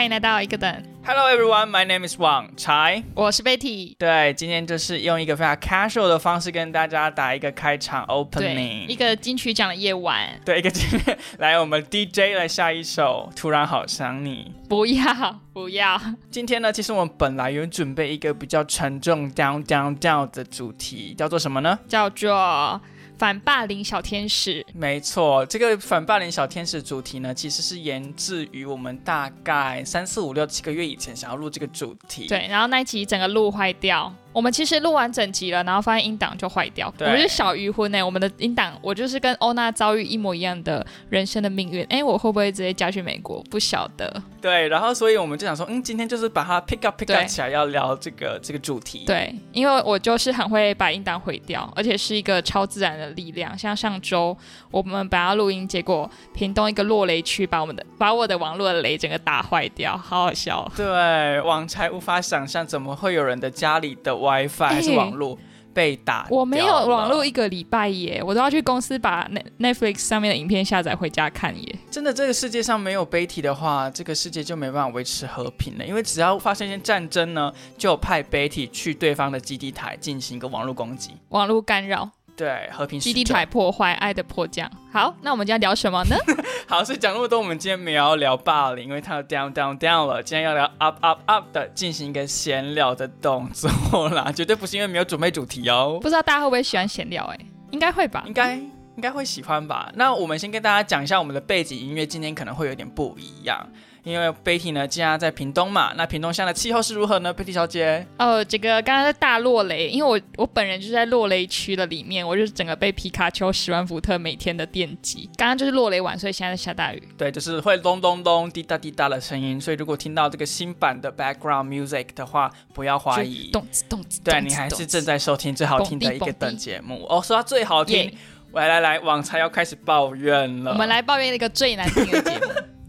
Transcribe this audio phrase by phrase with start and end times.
[0.00, 0.82] 欢迎来到一个等。
[1.04, 3.04] Hello everyone, my name is Wang Chai。
[3.14, 3.94] 我是 Betty。
[3.98, 8.86] 对，今天就是用一个非常 casual 的方式跟大家打一个开场，opening。
[8.86, 14.50] 一个金曲奖的夜晚，对一个今天来，我们 DJ 来下一首《突然好想你》。
[14.70, 21.78] 不要不要，今天呢，其实我们本来有准备一个比较沉重 down down down 的主题，叫做什么呢？
[21.86, 22.80] 叫做
[23.20, 24.64] 反霸凌小天使。
[24.72, 32.26] 没错，这个反霸凌小天使主题呢，其实是源自于我们大概三四五六七个月以前想要录这个主题。
[32.26, 34.10] 对，然后那一集整个录坏掉。
[34.32, 36.86] 我们其实录完整集了，然后发现音档就坏掉。
[36.86, 41.84] 我对们是小鱼婚呢、我们的音档，我就是跟欧娜遭遇一模一样的人生的命运。
[41.90, 43.42] 哎，我会不会直接嫁去美国？
[43.50, 44.22] 不晓得。
[44.40, 49.04] 对，然后所以我们就想说，嗯，今天就是把它 pick up pick up 起来，要聊这个这个主题。
[49.04, 53.56] 对，因为我就是很会把音档毁掉，而且是一个超自然的力量。
[53.58, 54.36] 像上周
[54.70, 60.72] 我们本来要录音，结果屏东一个落雷区把我们的把我的网络的雷整个打坏掉，好好笑哦。
[60.76, 65.38] 对，网才无法想象怎么会有人的家里的 WiFi 还是哎网络
[65.72, 71.76] 被打、我没有网络，一个礼拜耶，我都要去公司把 Net Netflix 上面的影片下载回家看耶。
[71.88, 75.86] 真的，这个世界上没有 Betty 的话，这个世界就没办法维持和平了。
[75.86, 81.12] 因为只要发生一些战争呢，就派 Betty 去对方的基地台进行一个网络攻击。
[81.28, 82.10] 网络干扰，
[82.40, 84.66] 对，和平基地使者台破坏，爱的迫降。
[84.90, 86.16] 好，那我们今天聊什么呢？
[86.66, 90.22] 好，所以讲那么多，我们今天没有要聊霸凌，因为它有 down down down 了。
[90.22, 95.98] 今天要聊 up up up 的，进行一个闲聊的动作啦， 绝对不是因为没有准备主题哦。
[96.00, 97.26] 不知道大家会不会喜欢闲聊？
[97.26, 97.38] 哎，
[97.72, 98.32] 应该会吧应。
[98.32, 98.54] 该
[98.96, 99.90] 应该会喜欢吧。
[99.94, 103.66] 那我们先跟大家讲一下我们的背景音乐，今天可能会有点不一样，
[104.02, 115.28] 因为 Betty 呢，既然在屏东嘛，那屏东现在的气候是如何呢？Betty 小姐，哦，这个刚刚在大落雷，因为我我本人就是在落雷区的里面，我就是整个被皮卡丘十万伏特每天的电击。
[115.36, 117.02] 刚刚就是落雷晚，所以现在在下大雨。
[117.18, 123.50] 对，就是会咚咚咚、滴答滴答的声音，所以如果听到这个新版的 background music 的话，不要怀疑。
[123.50, 128.14] 动次动次，对你还是正在收听最好听的一个等节目哦，说到最好听耶，
[128.52, 130.72] 来来来，网才要开始抱怨了。
[130.72, 132.46] 我们来抱怨一个最难听的节目，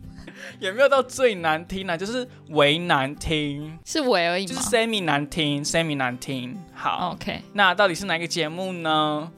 [0.61, 6.55] 也没有到最难听啊，就是为难听，是为而已就是 semi 难听，semi 难听。
[6.71, 9.31] 好，？OK，那到底是哪一个节目呢？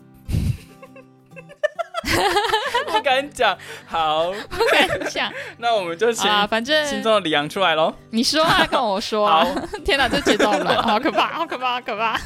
[2.91, 3.57] 不敢讲。
[3.85, 7.93] 好，不敢讲 那我们就请啊，反心正中的李阳出来喽。
[8.09, 12.19] 你说啊，跟我说啊好， 天哪，这节奏了，好可怕，好可怕，好可怕。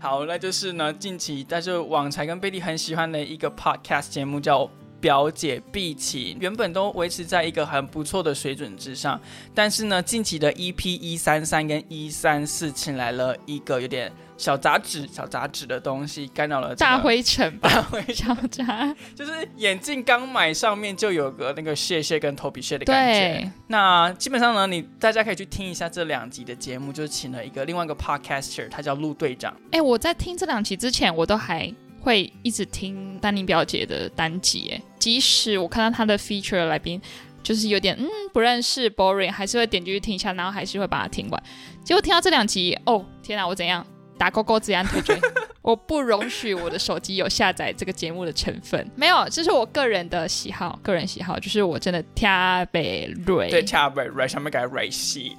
[0.00, 4.66] 好，那就是呢，近期但是网才跟贝蒂很喜欢的一个 podcast 节目叫。
[5.04, 9.20] 表姐碧琪原本都维持在一个很不错的水准之上，
[9.54, 18.96] 但是呢，近期的 EP 一三三跟一三四请来了一个有点小杂质、小杂质的东西，干扰了大灰尘吧，大灰小渣。
[19.14, 23.52] 就是眼镜刚买上面就有个那个屑屑跟头皮屑的感觉。
[23.66, 29.54] 那基本上呢，你大家可以去听一下这两集的节目，就是请了一个另外一个 podcaster，他叫陆队长。
[29.70, 31.70] 哎，我在听这两集之前，我都还
[32.04, 37.00] 会一直听丹妮表姐的单集，哎，即使我看到她的 feature 来宾
[37.42, 41.42] 就是有点嗯不认识 boring，还是会点进去听一下，然后还是会把它听完。
[41.82, 43.84] 结果听到这两集，哦天哪，我怎样？
[44.16, 45.18] 打勾勾，自然推追，
[45.60, 48.88] 我不容许我的手机有下载这个节目的成分。
[48.94, 52.28] 没有，这是我个人的喜好，个人喜好就是我真的特
[52.70, 53.50] 别瑞。
[53.50, 55.32] 对，恰瑞瑞上面改瑞系。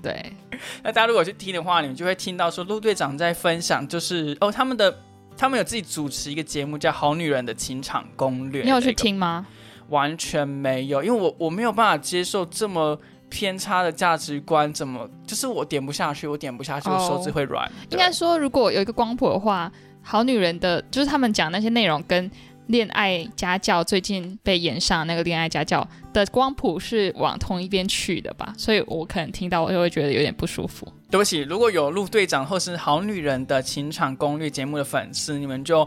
[0.00, 0.32] 对，
[0.84, 4.96] 那大家如果去听的话，你们就会听到说陆队长在分享，就是哦他们的
[5.36, 8.62] 他们有自己主持一个节目叫《好女人的情场攻略》。
[8.64, 8.92] 你有去？
[8.92, 9.46] 听吗？
[9.88, 12.98] 完全没有，因为我我没有办法接受这么
[13.28, 17.70] 偏差的价值观，怎么就是我点不下去，我点不下去，我手指会软。
[17.90, 22.30] 对应该说，如果有一个光谱的话，好女人的就是他们讲那些内容跟
[22.68, 30.86] 恋爱家教最近被演上那个恋爱家教的光谱是往同一边去的吧，所以我可能听到我就会觉得有点不舒服。
[31.12, 35.86] 对不起，如果有陆队长或是好女人的情场攻略节目的粉丝，你们就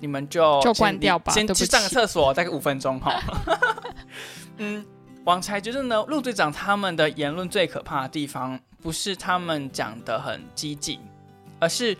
[0.00, 3.18] 你们就就先关掉吧先去上个起厕所，大概五分钟哈。
[4.58, 4.84] 嗯，
[5.24, 11.00] 王才觉得呢，陆队长他们的言论最可怕的地方，不是他们讲的很激进，
[11.58, 11.96] 而是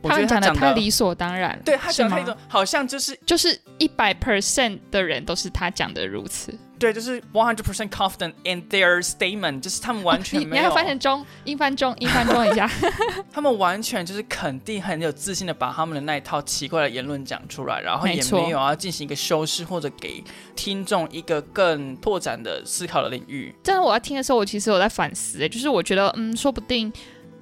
[0.00, 6.56] 我他们觉得讲讲的太理所当然，对他讲的一种好像就是就是一百 percent 的人都是他讲的如此。
[6.80, 12.68] 对，就是 one hundred percent confident in their statement，就是他们完全你你还没有，翻成中英翻中英翻中一下，
[13.30, 20.24] 他们完全就是肯定很有自信的把他们的那一套奇怪的言论讲出来，然后也没有要进行一个修饰或者给
[20.56, 23.54] 听众一个更拓展的思考的领域。
[23.62, 26.90] 但是我在听的时候，我其实有在反思，欸就是我觉得，嗯，说不定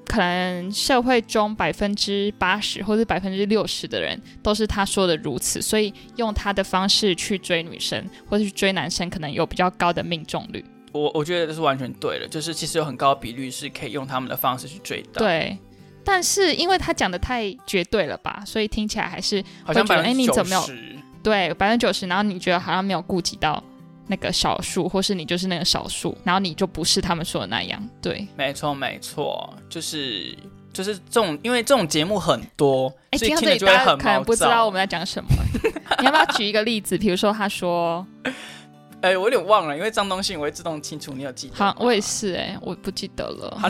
[0.08, 10.64] 可能社会中百分之八十或者百分之六十的人都是他说的如此，所以用他的方式去追女生或者去追男生，可能有比较高的命中率。
[10.92, 15.56] 我我觉得这是完全对的，就是其实有很高比率是可以用他们的方式去追到，，对。
[16.02, 23.62] 但是因为他讲的太绝对了吧，所以听起来还是好像百分之九哎你怎么没有十，对百分之九十，然后你觉得好像没有顾及到
[24.08, 28.26] 那个少数，或是你就是那个少数，然后你就不是他们说的那样，对。
[28.36, 30.36] 没错没错，就是
[30.72, 35.30] 就是这种，因为这种节目很多，哎，所以听到这里大家可能不知道我们在讲什么，
[36.00, 36.96] 你要不要举一个例子？
[36.96, 38.04] 比如说他说，
[39.00, 41.54] 哎、我有点忘了，因为脏东西我会自动清除，你有记得？
[41.54, 43.56] 好，我也是哎、我不记得了。
[43.60, 43.68] 好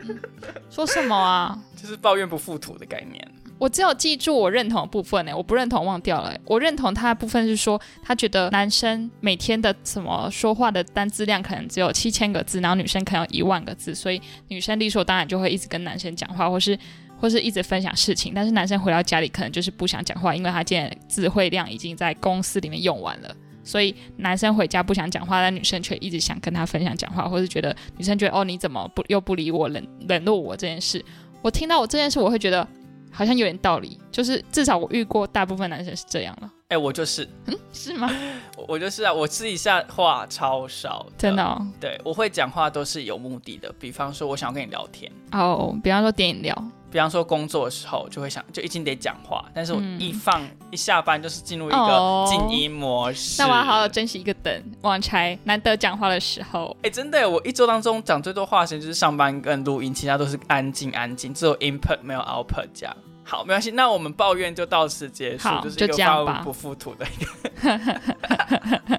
[0.70, 1.58] 说什么啊？
[1.80, 3.28] 就是抱怨不附图的概念。
[3.58, 16.78] 我只有记住我认同的部分哎、我不认同忘掉了、我认同他的部分是说，他觉得男生每天的什么说话的单字量可能只有七千个字，然后女生可能有一万个字，所以女生理所当然就会一直跟男生讲话，或是
[17.18, 18.32] 或是一直分享事情。
[18.34, 23.34] 但是男生回到家里可能就是不想讲话，因为他现在智慧量已经在公司里面用完了。
[23.64, 31.04] 所以男生回家不想讲话，但女生却一直想跟他分享讲话，或是觉得女生觉得哦你怎么不又不理我冷冷落我这件事，
[31.42, 32.68] 我听到我这件事我会觉得
[33.16, 38.10] 好像有点道理，就是至少我遇过大部分男生是这样了，哎、我就是，嗯是吗？
[38.56, 41.42] 我 我就是啊，我私底下话超少，真的。
[41.42, 46.54] 哦，对，我会讲话都是有目的的，比方说我想要跟你聊天，哦比方说点饮料，
[46.90, 53.40] 比方说工作的时候就会想，就一定得讲话，但是我嗯一放、一下班就是进入一哦个静音模式。
[53.40, 56.76] 那我要好好珍惜一个等网柴难得讲话的时候。
[56.82, 62.96] 哎、真的，我一周当中讲最多话的时间就是上班跟录音，其他都是安静安静，只有 input 没有 output 这样。
[63.28, 67.30] 好，没关系，那我们抱怨就到此结束，就是一个不附图的一个。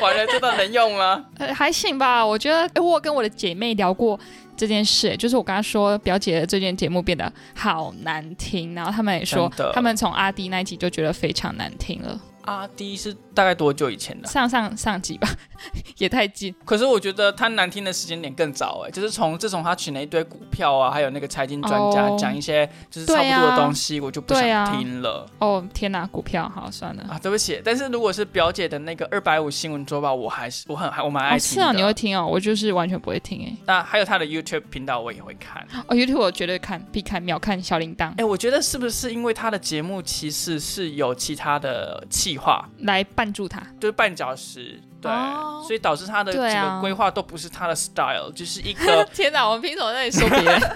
[0.00, 1.24] 完了，这段能用吗？
[1.38, 4.18] 呃，还行吧，我觉得，欸我跟我的姐妹聊过
[4.56, 14.28] 这件事，就是我跟她说，表姐的这件节目变得好难听，然后他们也说他们从阿迪那一集就觉得非常难听了，阿迪是大概多久以前的？
[14.28, 15.28] 上上上集吧，
[15.98, 27.02] 也太近，可是我觉得他难听的时间点更早哎，就是从自从他请了一堆股票啊，还有那个财经专家哦讲一些就是差不多的东西，我就不想听了哦天哪，股票好算了。
[27.08, 31.40] 啊对不起，但是如果是表姐的那个二百五新闻周报，我还是我很我蛮爱哦，听的。
[31.54, 33.56] 是啊，你会听哦，我就是完全不会听哎。
[33.66, 35.66] 那还有他的 YouTube 频道我也会看。
[35.86, 43.60] 哦，YouTube 我绝对看，必看，秒看小铃铛哎，我觉得是不是因为他的节目其实是有其他的企划，来绊住他。
[43.80, 50.60] 就是绊脚石，对，哦所以导致他的对啊整个规划都不是他的 style，就是一个 天哪，我们凭什么在那里说别人？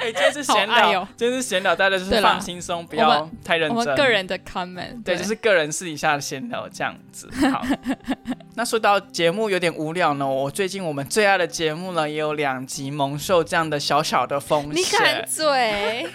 [0.00, 3.76] 哎，今天是闲聊，今天是闲聊，大家就是放轻松，不要太认真。
[3.76, 7.28] 我们个人的 comment，对，就是个人私底下的闲聊这样子。
[7.50, 7.62] 好，
[8.56, 15.26] 那说到节目有点无聊呢，我最近我们最爱的节目呢，也有两集蒙受这样的小小的风险你敢。
[15.26, 16.08] 嘴，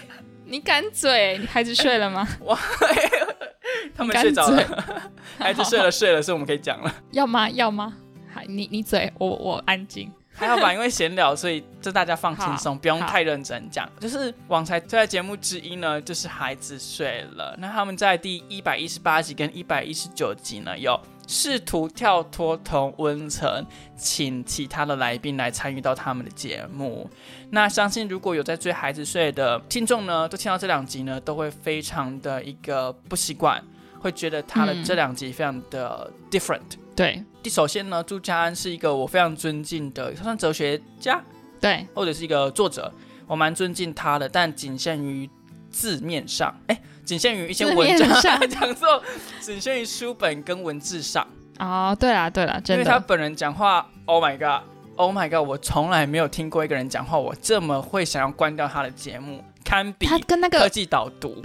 [0.48, 2.26] 你敢嘴，你孩子睡了吗？
[3.94, 4.84] 他们睡着了，
[5.38, 6.94] 孩子睡了睡了，所以我们可以讲了。
[7.12, 7.48] 要吗？
[7.50, 7.94] 要吗？
[8.32, 10.10] 还你你嘴，我我安静。
[10.34, 13.90] 还好吧，因为闲聊，所以就大家放轻松，不用太认真讲。
[13.98, 17.56] 就是网才最爱节目之一呢，就是孩子睡了。
[17.58, 20.98] 那他们在第一百一十八集跟一百一十九集呢，有
[21.28, 23.64] 试图跳脱同温层，
[23.94, 27.08] 请其他的来宾来参与到他们的节目。
[27.50, 33.62] 那相信如果有在追孩子睡的听众呢，都听到这两集呢，都会非常的一个不习惯，
[34.00, 36.62] 会觉得他的嗯这两集非常的 different。
[36.96, 41.22] 对第首先呢，朱家安是一个我非常尊敬的，他算哲学家
[41.60, 42.90] 对，或者是一个作者，
[43.26, 45.28] 我蛮尊敬他的，但仅限于
[45.70, 49.02] 字面上，哎，仅限于一些文章 讲座，
[49.40, 51.26] 仅限于书本跟文字上，
[51.58, 61.36] 哦，对啦对啦，因真的，为他本人讲话，Oh my god，Oh my god，我从来没有听过一个人讲话，我这么会想要关掉他的节目，堪比他跟那个科技导读。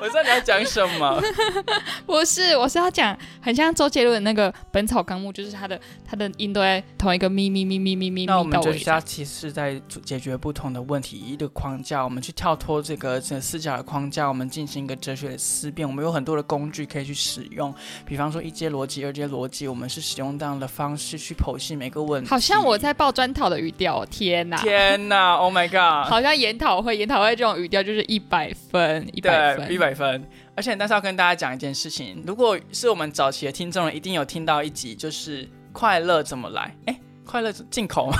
[0.00, 1.20] 我知道你要讲什么，
[2.06, 15.88] 不是，我是要讲很像周杰伦的那个《本草纲目》，就是他的他的音都在同一个咪咪咪咪咪咪那我们就是家其实在解决不同的问题一个框架，我们去跳脱这个这个思想的框架，我们进行一个哲学的思辨。
[15.88, 17.74] 我们有很多的工具可以去使用，
[18.06, 22.30] 比方说一阶逻辑、二阶逻辑，我们是使用这样的方式去剖析每个问题。
[22.30, 24.56] 好像我在报专讨的语调哦，天哪！
[24.58, 26.10] 天哪，Oh my god！
[26.10, 30.22] 好像研讨会，研讨会这种语调就是一百分，一百，分，一百分。
[30.54, 36.76] 而且，但是要跟大家讲一件事情，如果是我们早期的听众，一定有听到一集，就是快乐怎么来？
[36.86, 38.16] 哎，快乐进口吗？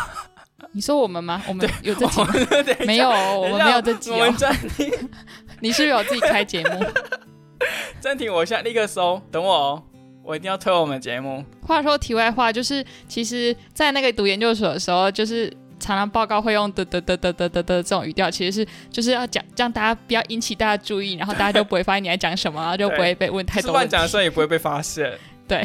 [0.72, 1.42] 你说我们吗？
[1.46, 2.34] 我们有这集吗？
[2.86, 4.36] 没有哦，我们没有这集哦我们。
[4.36, 4.90] 暂停，
[5.60, 6.84] 你是不是有自己开节目？
[8.00, 9.82] 暂停，我现在立刻搜，等我哦，
[10.24, 11.44] 我一定要推我们的节目。
[11.62, 23.86] 话说题外话，就是其实，在那个读研究所的时候，就是常常报告会用的的的的的的的这种语调，其实是就是要讲，让大家不要引起大家注意，然后大家就不会发现你在讲什么，然后就不会被问太多问题。
[23.86, 25.12] 乱讲的时候也不会被发现。
[25.46, 25.62] 对，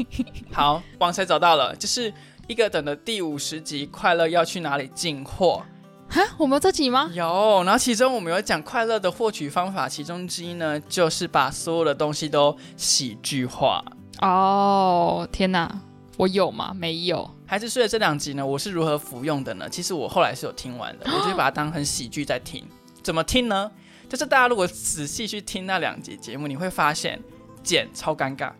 [0.52, 2.12] 好，王才找到了，就是
[2.46, 5.62] 一个等的第五十集，快乐要去哪里进货？
[6.08, 7.10] 哈，我们有这集吗？
[7.12, 13.84] 有，然后其中我们有讲快乐的获取方法，其中之一呢，就是把所有的东西都喜剧化。
[14.22, 15.70] 哦，天哪，
[16.18, 16.74] 我有吗？
[16.76, 17.30] 没有。
[17.46, 19.68] 孩子睡的这两集呢，我是如何服用的呢？
[19.70, 22.66] 其实我后来是有听完的， 我就把它当成喜剧在听。
[23.02, 23.70] 怎么听呢？
[24.08, 27.20] 就是大家如果仔细去听那两集节目，你会发现
[27.62, 28.50] 剪超尴尬，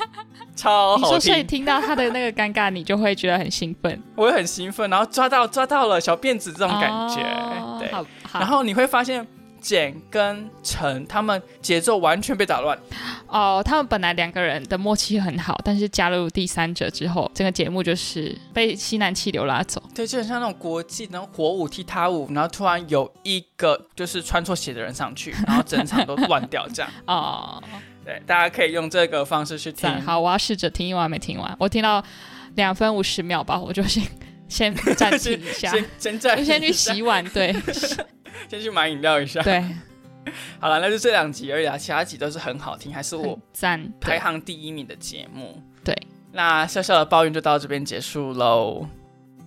[0.56, 7.16] 超好你说，所以听，听到他的那个尴尬，你就会觉得很兴奋， 我会很兴奋，然后抓到抓到了小辫子这种感觉，
[7.78, 7.88] 对。
[7.88, 9.26] 哦好，好然后你会发现
[9.62, 12.76] 简跟陈他们节奏完全被打乱，
[13.28, 19.80] 哦，他们本来两个人的默契很好，但是加入第三者之后，整个节目就是被西南气流拉走。
[19.94, 26.90] 对，就很像那种国际然后火舞踢踏舞，然后突然有一个就是穿错鞋的人上去， 然后整场都乱掉这样。
[27.06, 27.62] 哦，
[28.04, 29.82] 对，大家可以用这个方式去听。
[29.82, 32.04] 赞，好，我要试着听，因为我还没听完，我听到
[32.56, 34.02] 两分五十秒吧，我就先
[34.48, 37.54] 先暂停一下， 先先暂就先去洗碗，对
[38.48, 39.42] 先去买饮料一下。
[39.42, 39.62] 对，
[40.60, 45.62] 好了，那就这两集而已啊，其他集都是很好听，还是我很赞，排行第一名的节目。
[45.84, 45.96] 对，
[46.32, 48.86] 那小小的抱怨就到这边结束喽。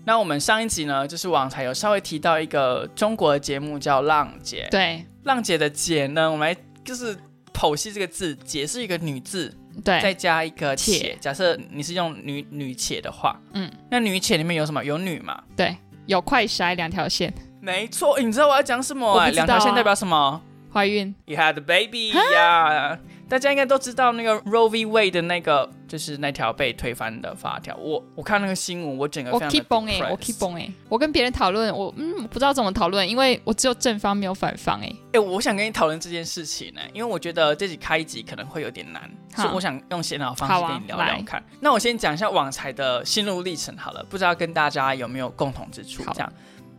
[0.08, 4.68] 那我们上一集呢，就是网才有稍微提到一个中国的节目叫《浪姐》。
[4.72, 7.18] 对浪姐的姐呢，我们来就是
[7.52, 9.52] 剖析这个字，姐是一个女字，
[9.84, 11.00] 对再加一个且。
[11.00, 14.86] 且假设你是用女女且的话，嗯，那女且里面有什么？
[14.86, 15.42] 有女嘛？
[15.56, 15.76] 对，
[16.06, 17.34] 有快筛两条线，
[17.66, 20.40] 没错，你知道我要讲什么、两条线代表什么
[20.72, 22.96] 怀孕？You had a baby 呀、
[23.28, 24.86] 大家应该都知道那个 Roe v.
[24.86, 27.76] Wade 的那个，就是那条被推翻的法条。
[27.78, 34.92] 我我看那个新闻，我整个我 keep 崩哎，我 keep 崩哎，我跟别人讨论，我嗯我不知道怎么讨论，因为我只有正方没有反方哎。
[35.14, 41.44] 哎、我想跟你讨论这件事情呢、因为我觉得这集开一集可能会有点难，所以我想用闲聊的方式跟你聊聊来看。
[41.62, 46.04] 那我先讲一下网才的心路历程好了，不知道跟大家有没有共同之处？
[46.04, 46.32] 好这样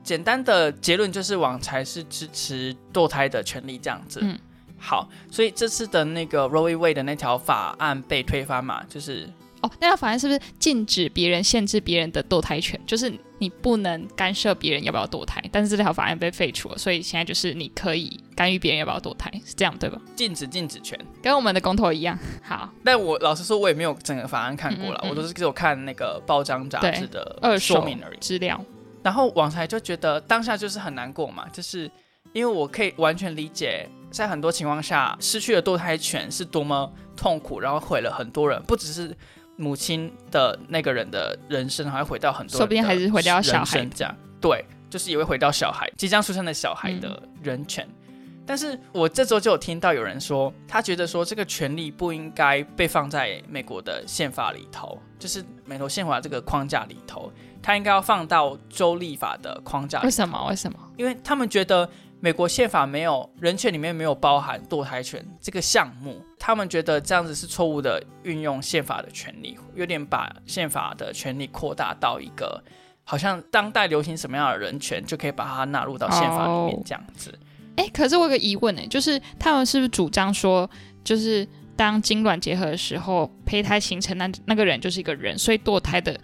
[0.07, 4.21] 简单的结论就是网才是支持堕胎的权利这样子。
[4.23, 4.39] 嗯
[4.79, 6.77] 好，所以这次的那个 Roe v.
[6.77, 9.29] Wade 的那条法案被推翻嘛，就是
[9.63, 12.79] 哦，那条法案是不是禁止别人限制别人的堕胎权？
[12.87, 19.99] 就是你不能干涉别人要不要堕胎，但是这条法案被废除了，所以现在就是你可以干预别人要不要堕胎，是这样对吧？
[20.15, 20.97] 禁止禁止权。
[21.23, 22.17] 跟我们的公投一样。
[22.43, 28.19] 好， 但我老实说，我也没有整个法案看过了，嗯嗯嗯我都是只有看那个报章杂志的二手说明而已。
[28.21, 28.63] 资料。
[29.07, 31.89] 然后网才就觉得当下就是很难过嘛，就是
[32.33, 39.17] 因为我可以完全理解，在很多情况下失去了堕胎权是多么痛苦，然后毁了很多人，不只是
[39.55, 44.13] 母亲的那个人的人生，还会毁掉很多人说不定还是毁掉小孩这样。
[44.41, 47.89] 对，就是也会毁掉小孩即将出生的小孩的人权。
[48.47, 60.47] 但是我这周就有听到有人说，他觉得说这个权利不应该被放在美国的宪法里头，就是美国宪法这个框架里头，他应该要放到州立法的框架里为什么？
[60.49, 60.79] 为什么？
[60.97, 61.89] 因为他们觉得
[62.21, 72.63] 美国宪法没有人权里面没有包含堕胎权这个项目，他们觉得这样子是错误的运用宪法的权利，有点把宪法的权利扩大到一个
[73.03, 77.37] 好像当代流行什么样的人权就可以把它纳入到宪法里面哦这样子。
[77.77, 80.69] 哎，可是我有个疑问哎，就是他们是不是主张说，
[81.05, 86.19] 就是当精卵结合的时候，胚胎形成那那个人就是一个人，所以堕胎的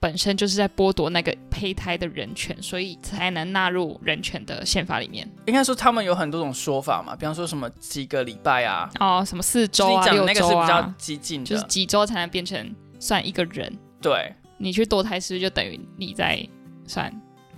[0.00, 5.30] 本身就是在剥夺那个胚胎的人权，所以才能纳入人权的宪法里面。
[5.46, 13.72] 应该说他们有很多种说法嘛，比方说什么几个礼拜啊，哦，什么四周啊、六讲的那个是比较啊，激进的，就是几周才能变成算一个人。
[14.00, 14.32] 对。
[14.56, 16.48] 你去堕胎是不是就等于你在
[16.86, 17.12] 算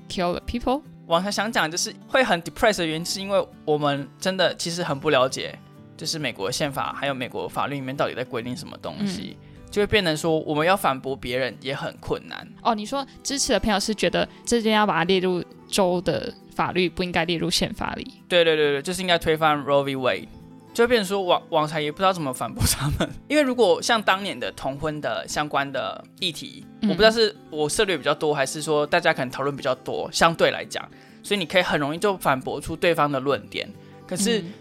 [0.09, 0.83] kill the people？
[1.07, 5.57] 我还想讲，就是会很 depressed 的原因，是因为我们真的其实很不了解，
[5.97, 9.37] 就是美国宪法还有美国法律里面到底在规定什么东西，
[9.71, 12.47] 就会变成说我们要反驳别人也很困难。
[12.63, 18.15] 哦，你说支持的朋友是觉得这件要把它列入州的法律，不应该列入宪法里。
[18.29, 19.97] 对对对对，就是应该推翻 Roe v.
[19.97, 20.29] Wade，
[20.77, 30.87] 就会变成说网网才也不知道怎么反驳他们， 因为如果像当年的同婚的相关的议题，嗯我不知道是我涉猎比较多，还是说大家可能讨论比较多，相对来讲，
[31.23, 33.67] 所以你可以很容易就反驳出对方的论点。
[34.07, 34.53] 可是嗯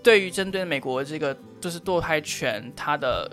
[0.00, 3.28] 对于针对美国这个就是堕胎权它的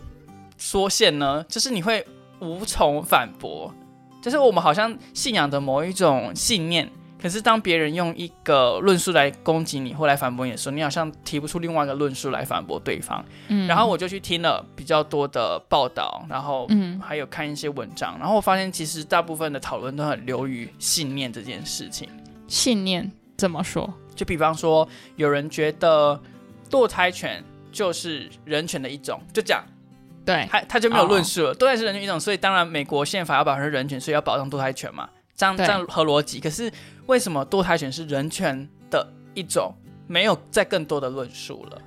[0.57, 2.03] 缩限呢，就是你会
[2.39, 3.71] 无从反驳，
[4.19, 6.89] 就是我们好像信仰的某一种信念。
[7.21, 13.23] 可是当别人用一个论述来攻击你或来反驳你的时候，你好像提不出另外一个论述来反驳对方。
[13.49, 22.09] 嗯然后我就去听了比较多的报道，然后嗯还有看一些文章，然后我发现其实大部分的讨论都很流于信念这件事情。
[22.47, 23.93] 信念怎么说？
[24.15, 26.19] 就比方说，有人觉得
[26.69, 29.63] 堕胎权就是人权的一种，就这样。
[30.23, 31.55] 对，他他就没有论述了。
[31.55, 35.09] 堕胎是人权一种，所以当然美国宪法要保障人权，所以要保障堕胎权嘛，
[35.41, 36.39] 这样这样合逻辑。
[36.39, 36.71] 可是
[37.07, 39.73] 为什么堕胎权是人权的一种？
[40.07, 41.81] 没有再更多的论述了。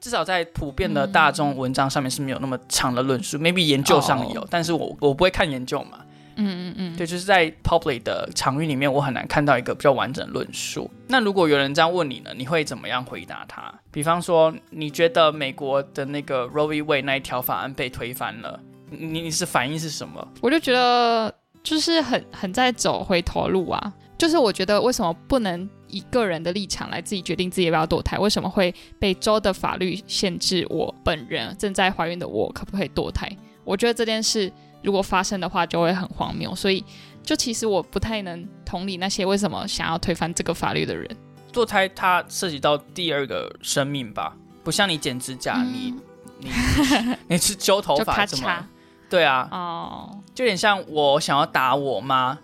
[0.00, 6.00] 至少在普遍的大众文章上面是没有那么长的论述，maybe 研究上有，但是我我不会看研究嘛。
[6.36, 10.90] 嗯嗯嗯，对，就是在 public 的场域里面，我很难看到一个比较完整的论述。
[11.08, 13.72] 那如果有人这样问你呢，你会怎么样回答他？
[13.90, 16.82] 比方说，你觉得美国的那个 Roe v.
[16.82, 18.58] Wade 那一条法案被推翻了，
[18.90, 20.26] 你你是反应是什么？
[20.40, 23.92] 我就觉得就是很很在走回头路啊。
[24.18, 28.18] 就是我觉得为什么不能以个人的立场来自己决定自己要不要堕胎？
[28.18, 30.66] 为什么会被州的法律限制？
[30.68, 33.34] 我本人正在怀孕的我可不可以堕胎？
[33.64, 34.52] 我觉得这件事
[34.82, 36.54] 如果发生的话就会很荒谬。
[36.54, 36.84] 所以
[37.22, 41.08] 就其实我不太能同理那些为什么想要推翻这个法律的人。
[41.50, 45.94] 堕胎它涉及到第二个生命吧，不像你剪指甲，你
[46.38, 46.50] 你
[47.26, 48.66] 你是揪头发怎么？
[49.08, 52.38] 对啊，哦，就有点像我想要打我妈。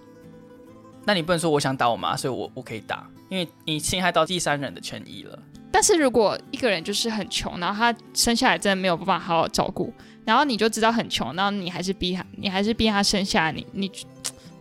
[1.06, 5.38] 那你不能说我想打我妈，所以我我可以打，因为你侵害到第三人的权益了。
[5.72, 9.90] 但是如果一个人就是很穷，然后他生下来真的没有办法好好照顾，
[10.26, 13.90] 然后你就知道很穷，然后你还是逼他，你还是逼他生下来，你你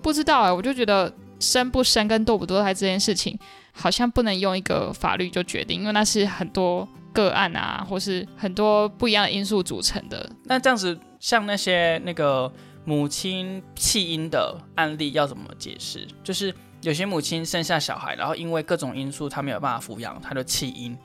[0.01, 1.12] 不知道哎，我就觉得
[1.42, 3.38] 生不生跟堕不堕胎这件事情，
[3.74, 10.30] 好像不能用一个法律就决定，因为那是很多个案啊，或是很多不一样的因素组成的。
[10.46, 12.50] 那这样子，像那些那个。
[12.86, 16.08] 母亲弃婴的案例要怎么解释？
[16.24, 20.96] 就是有些母亲生下小孩，然后因为各种因素，她没有办法抚养，她就弃婴。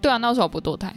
[0.00, 0.94] 对啊，那时候不堕胎，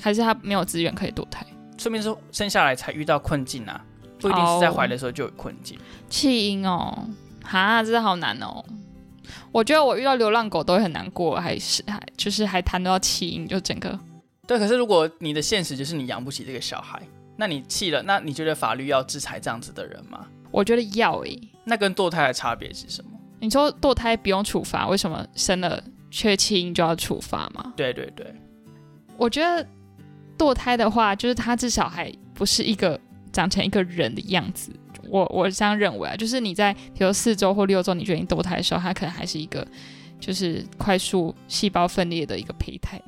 [0.00, 1.46] 还是她没有资源可以堕胎？
[1.78, 3.82] 说明说生下来才遇到困境啊，
[4.20, 5.78] 不一定是在怀的时候就有困境。
[6.10, 7.08] 弃婴哦，
[7.42, 8.62] 哈，真的好难哦。
[9.50, 13.98] 我觉得我遇到流浪狗都会很难过，还是还就是还谈到弃婴，就整个。
[14.46, 17.02] 对，可是如果你的现实就是你养不起这个小孩。
[17.36, 18.02] 那你气了？
[18.02, 20.26] 那你觉得法律要制裁这样子的人吗？
[20.50, 21.36] 我觉得要诶。
[21.64, 23.10] 那跟堕胎的差别是什么？
[23.40, 27.72] 你说堕胎不用处罚，为什么生了缺弃婴就要处罚吗？
[27.76, 28.34] 对对对，
[29.16, 29.66] 我觉得
[30.38, 32.98] 堕胎的话，就是他至少还不是一个
[33.32, 34.72] 长成一个人的样子。
[35.08, 39.66] 我我这样认为啊，就是你在比如四周或六周你决定堕胎的时候，他可能还是一个
[40.18, 43.00] 就是快速细胞分裂的一个胚胎。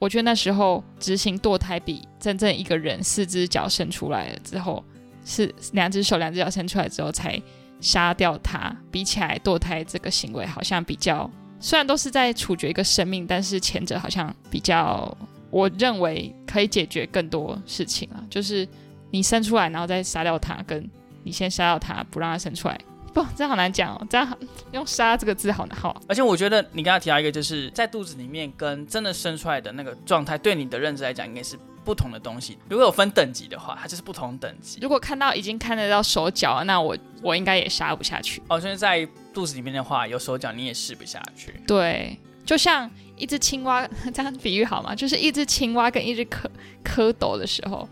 [0.00, 4.82] 我觉得那时候执行堕胎比真正一个人四只脚生出来了之后，
[5.26, 7.40] 是两只手两只脚生出来之后才
[7.82, 15.14] 杀掉他，比起来堕胎这个行为好像比较，虽然都是在处决一个生命，但是前者好像比较，
[15.50, 18.66] 我认为可以解决更多事情啊，就是
[19.10, 20.88] 你生出来然后再杀掉他，跟
[21.22, 22.80] 你先杀掉他不让他生出来。
[23.14, 24.06] 不，这好难讲哦。
[24.08, 24.38] 这样
[24.72, 26.00] 用“杀”这个字好难好。
[26.08, 32.56] 而且我觉得你刚刚提到一个，就是在肚子里面跟真的生出来的那个状态，对你的认知来讲，应该是不同的东西。
[32.68, 34.78] 如果有分等级的话，它就是不同等级。
[34.80, 38.42] 如果看到已经看得到手脚，那我我应该也杀不下去。
[38.48, 41.54] 哦，所以在肚子里面的话，有手脚你也试不下去。
[41.66, 44.94] 对，就像一只青蛙， 这样比喻好吗？
[44.94, 46.44] 就是一只青蛙跟一只蝌
[46.84, 47.88] 蝌蚪的时候，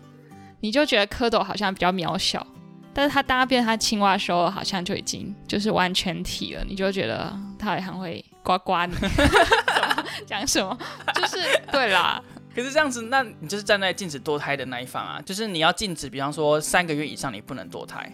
[0.61, 2.45] 你就觉得蝌蚪好像比较渺小。
[2.99, 8.93] 但是它当它变它青蛙的时候，好像就已经就是完全体了，你就觉得他好像会呱呱你，
[10.27, 10.77] 讲什么？
[11.15, 11.37] 就是
[11.71, 12.21] 对啦。
[12.53, 18.11] 可是这样子，那你就是站在禁止堕胎的那一方啊，就是你要禁止，比方说三个月以上你不能堕胎。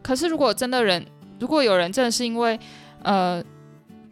[0.00, 1.04] 可是如果真的人，
[1.40, 2.56] 如果有人真的是因为
[3.02, 3.42] 呃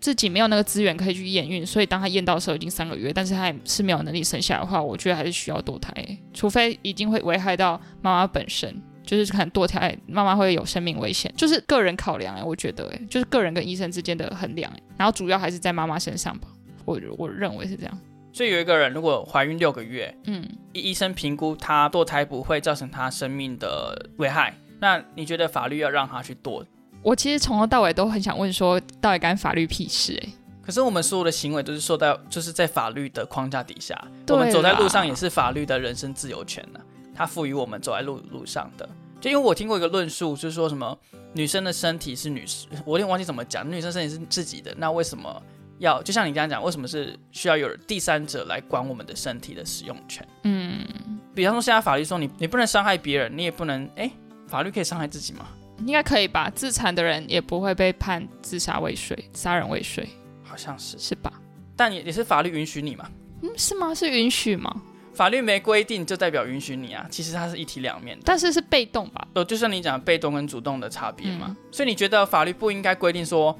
[0.00, 5.92] 自己没有那个资源可以去验孕，所以当他验到的时候已经三个月，但是他也是没有能力生下的话，我觉得还是需要堕胎，
[6.34, 8.82] 除非已经会危害到妈妈本身。
[9.16, 16.48] 就是可能堕胎，妈妈会有生命危险，就是个人考量哎，我觉得哎，就是个人跟医生之间的衡量哎，然后主要还是在妈妈身上吧，
[16.84, 17.98] 我我认为是这样。
[18.34, 26.62] 所以有一个人如果怀孕六个月，嗯，医生评估她堕胎不会造成她生命的危害，那你觉得法律要让她去堕？
[27.02, 30.28] 我其实从头到尾都很想问说，到底干法律屁事哎？
[30.60, 36.80] 可是我们所有的行为都是受到，就是在法律的框架底下，我们走在路上也是法律的人身自由权呢。
[37.18, 38.88] 它赋予我们走在路路上的，
[39.20, 40.96] 就因为我听过一个论述，就是说什么
[41.32, 45.42] 女生的身体是女士， 我有点忘记怎么讲，女生身体是自己的，那为什么
[45.78, 50.24] 要就像你刚刚讲，为什么是需要有第三者来管我们的身体的使用权？
[50.44, 50.86] 嗯，
[51.34, 54.08] 比方说现在法律说你你不能伤害别人，你也不能哎，
[54.46, 55.48] 法律可以伤害自己吗？
[55.80, 60.08] 应该可以吧，自残的人也不会被判自杀未遂、杀人未遂，
[60.44, 61.32] 好像是是吧？
[61.76, 63.10] 但也也是法律允许你嘛？
[63.42, 63.92] 嗯，是吗？
[63.92, 64.80] 是允许吗？
[65.18, 69.26] 法律没规定就代表允许你啊，其实它是一体两面的，但是是被动吧？
[69.34, 71.56] 哦，就像你讲被动跟主动的差别嘛。
[71.72, 73.58] 所以你觉得法律不应该规定说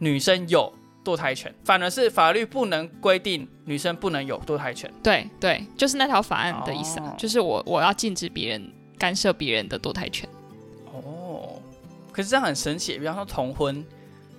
[0.00, 0.70] 女生有
[1.02, 4.92] 堕胎权，反而是法律不能规定女生不能有堕胎权？
[5.02, 10.28] 对对，就是那条法案的意思，就是我我要禁止别人干涉别人的堕胎权。
[10.92, 11.62] 哦，
[12.12, 12.98] 可是这样很神奇。
[12.98, 13.82] 比方说同婚，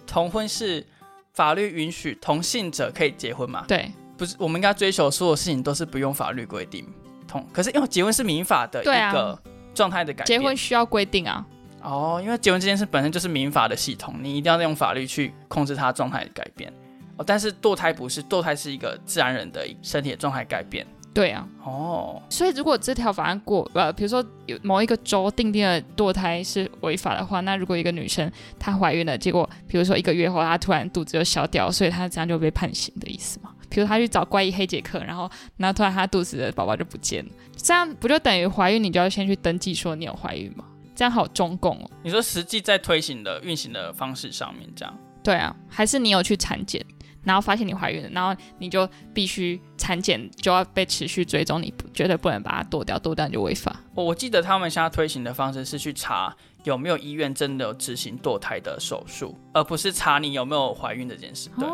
[0.05, 0.85] 同婚是
[1.33, 3.65] 法律允许同性者可以结婚嘛？
[3.67, 6.85] 对，不是，我们应该追求所有事情都是不用法律规定
[7.27, 7.45] 同。
[7.51, 9.39] 可是因为结婚是民法的一个
[9.73, 10.39] 状态的改变。
[10.39, 11.45] 结婚需要规定啊。
[11.81, 16.71] 哦，因为结婚这件事本身就是民法的系统，你一定要用法律去控制它状态的改变。
[17.17, 20.85] 哦，但是堕胎不是，堕胎是一个自然人的身体的状态改变。
[21.13, 33.50] 对啊，哦，所以如果这条法案过，呃，比如说有某一个州定定了堕胎是违法的话，那如果一个女生她怀孕了，结果比如说一个月后她突然肚子就消掉，所以她这样就被判刑的意思吗？
[33.71, 40.65] 比如他去找怪异黑杰克，然后然后突然他肚子的宝宝就不见了，这样不就等于怀孕你就要先去登记说你有怀孕吗？
[40.93, 41.89] 这样好中共哦。
[42.03, 46.85] 你说实际在推行的运行的方式上面，这样对啊，还是你有去产检，
[47.23, 53.81] 然后发现你怀孕了，然后你就必须产检就要被持续追踪，你不绝对不能把它剁掉，剁掉你就违法。
[53.95, 61.49] 我我记得他们现在推行的方式是去查有没有医院真的有执行堕胎的手术，而不是查你有没有怀孕这件事。
[61.57, 61.67] 对，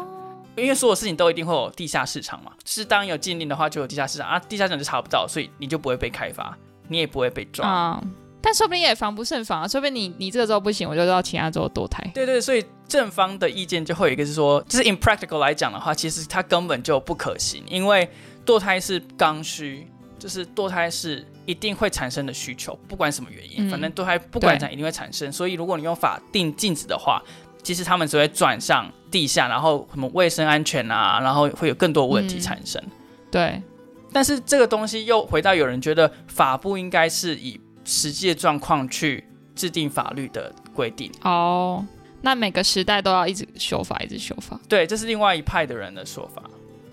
[0.58, 7.68] 因为所有事情都一定会有地下市场嘛，是当有禁令的话就有地下市场啊，地下市场就查不到，所以你就不会被开发，你也不会被抓。
[7.68, 8.04] 啊、
[8.42, 12.04] 但说不定也防不胜防啊，说不定你你这个州不行，我就到其他州堕胎。
[12.14, 18.10] 对对，所以正方的意见就会有一个是说，就是 impractical 来讲的话，其实它根本就不可行，因为
[18.46, 25.32] 堕胎是刚需，就是堕胎是一定会产生的需求，不管什么原因，嗯反正堕胎不管怎样一定会产生。
[25.32, 27.22] 所以如果你用法定禁止的话，
[27.62, 32.84] 其实他们只会转向地下，然后什么卫生安全啊，然后会有更多问题嗯产生。
[33.30, 33.62] 对，
[34.12, 39.24] 但是这个东西又回到有人觉得法不应该是以实际的状况去
[39.56, 41.12] 制定法律的规定。
[41.24, 41.86] 哦，
[42.22, 44.60] 那每个时代都要一直修法，一直修法。
[44.68, 46.44] 对，这是另外一派的人的说法。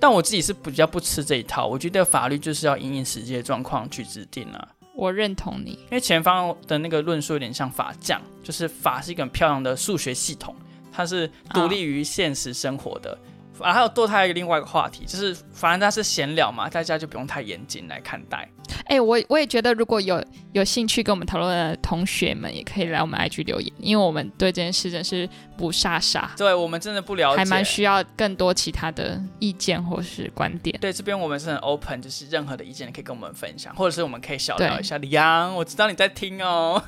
[0.01, 4.69] 但我自己是比较不吃这一套，我觉得法律就是要因应实际的状况去制定啊。
[4.95, 5.71] 我认同你。
[5.71, 10.55] 因为前方的那个论述有点像法匠，就是法是一个很漂亮的数学系统，
[10.95, 13.19] 它是独立于现实生活的。
[13.61, 18.49] 啊，还有堕胎一个另外一个话题，就是反正它是闲聊嘛，大家就不用太严谨来看待。
[18.87, 30.77] 哎、我我也觉得，如果有有兴趣跟我们讨论的同学们，也可以来我们 IG 留言，因为我们对这件事真是不傻傻，对我们真的不了解，还蛮需要更多其他的意见或是观点。
[30.81, 34.99] 对，这边我们是很 open，就是任何的意见可以跟我们分享，或者是我们可以小聊一下。
[34.99, 36.83] 李阳，我知道你在听哦，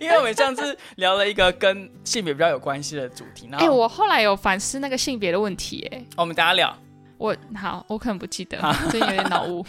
[0.00, 6.76] 因为我们上次聊了一个跟性别比较有关系的主题，然哎、后、我后来有反思那个性别的问题、哎，我们等一下聊，
[7.18, 8.58] 我好，我可能不记得，
[8.90, 9.64] 最近有点脑雾。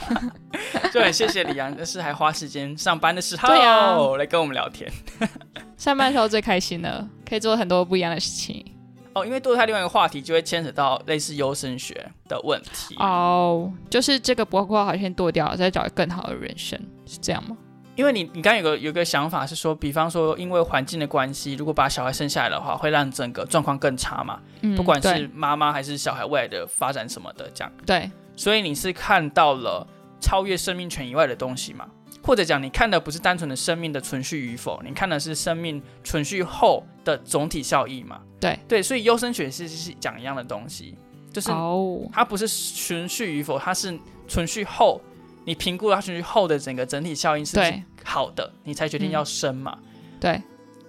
[0.91, 4.89] 就很谢谢李阳，但是还花时间上班的时候对啊来跟我们聊天
[5.77, 8.65] 上班的时候最开心了，可以做很多不一样的事情。
[9.13, 9.25] 哦。
[9.25, 11.93] 因为堕胎另外一个话题就会牵扯到类似优生学
[12.27, 17.57] 的问题，哦，就是这个不过好先剁掉了，再找更好的人生，是这样吗？
[17.95, 27.71] 因为你你刚刚有个有个想法是说，比方说因为环境的关系，如果把小孩生下来的话，会让整个状况更差嘛，嗯，不管是对妈妈还是小孩未来的发展什么的这样。
[27.85, 29.87] 对，所以你是看到了
[30.19, 31.87] 超越生命权以外的东西嘛？
[32.21, 38.19] 或者讲，你看的不是单纯的生命的存续与否，你看的是生命存续后的总体效益嘛？
[38.39, 40.97] 对对，所以优生学是是讲一样的东西，
[41.31, 43.95] 就是哦，它不是存续与否，它是
[44.27, 44.99] 存续后，
[45.45, 49.77] 你评估它存续后的整个整体效应是不是对好的，你才决定要生嘛？
[50.19, 50.41] 对，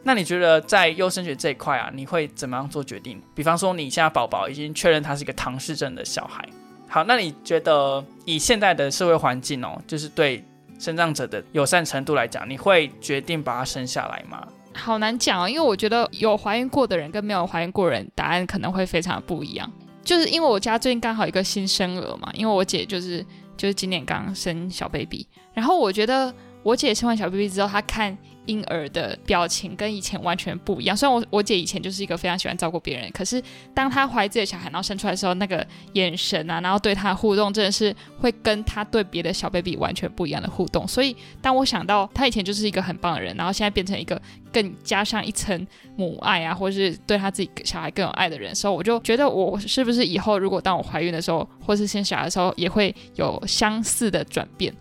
[0.02, 3.22] 那你觉得在优生学这一块啊，你会怎么样做决定？
[3.34, 6.46] 比方说，你现在宝宝已经确认他是一个唐氏症的小孩，
[6.88, 10.44] 好，那你觉得以现在的社会环境哦，就是对
[10.78, 14.46] 生长者的友善程度来讲，你会决定把他生下来吗？
[14.74, 19.70] 好难讲哦，因为我觉得有怀孕过的人跟没有怀孕过的人，答案可能会非常不一样。
[20.04, 23.24] 就是因为我家最近刚好一个新生儿嘛，因为我姐就是
[23.56, 28.16] 就是今年刚生小 baby，然后我觉得我姐生完小 baby 之后，她看
[28.46, 30.96] 婴儿的表情跟以前完全不一样。
[30.96, 33.42] 虽然我我姐以前就是一个非常喜欢照顾别人，可是
[33.74, 40.86] 当她怀自己的小孩，然后生出来的时候，那个眼神啊，然后对她的互动，真的是会跟她对别的小 baby 完全不一样的互动。
[40.86, 44.20] 所以当我想到她以前就是一个很棒的人，然后现在变成一个
[44.52, 54.74] 更加上一层母爱啊，或是对她自己小孩更有爱的人的时候，我就觉得我是不是以后如果当我怀孕的时候，或是生小孩的时候，也会有相似的转变。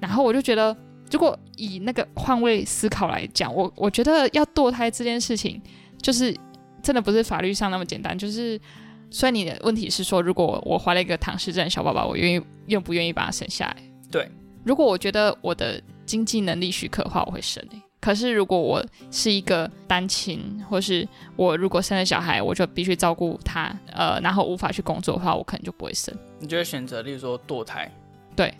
[0.00, 0.76] 然后我就觉得，
[1.10, 5.60] 如果以那个换位思考来讲，我我觉得要堕胎这件事情，
[6.02, 6.36] 就是
[6.82, 8.16] 真的不是法律上那么简单。
[8.16, 8.60] 就是
[9.10, 13.76] 虽然你的问题是说，如果我怀了一个唐氏症小宝宝，我愿意愿不愿意把他生下来？
[14.10, 14.30] 对，
[14.64, 17.82] 如果我觉得我的经济能力许可的话，我会生、欸。
[18.00, 26.14] 可是如果我是一个单亲，或是我如果生了小孩，我就必须照顾他，呃，然后无法去工作的话，我可能就不会生。
[26.38, 27.90] 你就会选择，例如说堕胎。
[28.36, 28.54] 对，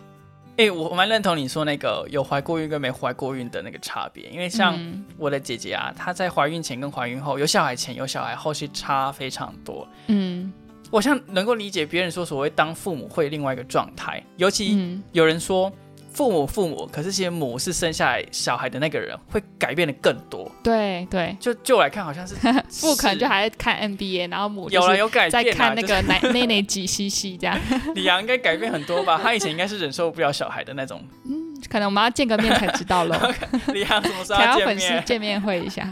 [0.59, 5.05] 哎、我我蛮认同你说那个有怀过孕跟没怀过孕的那个差别，因为像嗯。
[5.17, 9.87] 我的姐姐啊，她在怀孕前跟怀孕后，有小孩前有小孩后是差非常多。
[10.07, 10.51] 嗯。
[10.91, 15.71] 我像能够理解别人说所谓当父母会另外一个状态，尤其嗯，有人说
[16.19, 20.51] 父母父母，可是其实母是生下来小孩的那个人会改变的更多。
[20.61, 22.35] 对对，就就我来看，好像是
[22.69, 27.57] 父可能就还在看 NBA，然后母就是有了有改在变在，看那个 奶奶奶几西西这样。
[27.95, 29.17] 李阳应该改变很多吧？
[29.23, 31.01] 他以前应该是忍受不了小孩的那种。
[31.69, 33.15] 可能我们要见个面才知道喽，
[33.67, 35.01] 李阳什么时候要见要粉丝？
[35.05, 35.89] 见面会一下。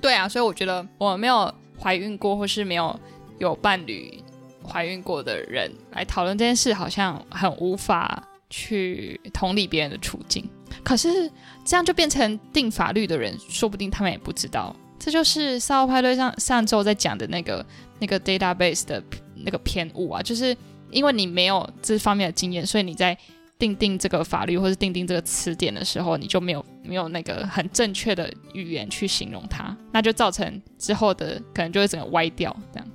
[0.00, 2.98] 对啊，所以我觉得我没有怀孕过，或是没有
[3.38, 4.18] 有伴侣
[4.66, 10.46] 怀孕过的人来讨论这件事，好像很无法去同理别人的处境。
[10.84, 11.30] 可是
[11.64, 14.76] 这样就变成定法律的人，说不定他们也不知道。
[14.98, 17.64] 这就是赛奥派对上上周在讲的那个
[17.98, 19.02] 那个 database 的
[19.34, 20.54] 那个偏误啊，就是
[20.90, 23.16] 因为你没有这方面的经验，所以你在
[23.58, 32.88] 定定这个法律或是定定这个词典的时候，你就没有没有那个很正确的语言去形容它，那就造成之后的可能就会整个歪掉这样。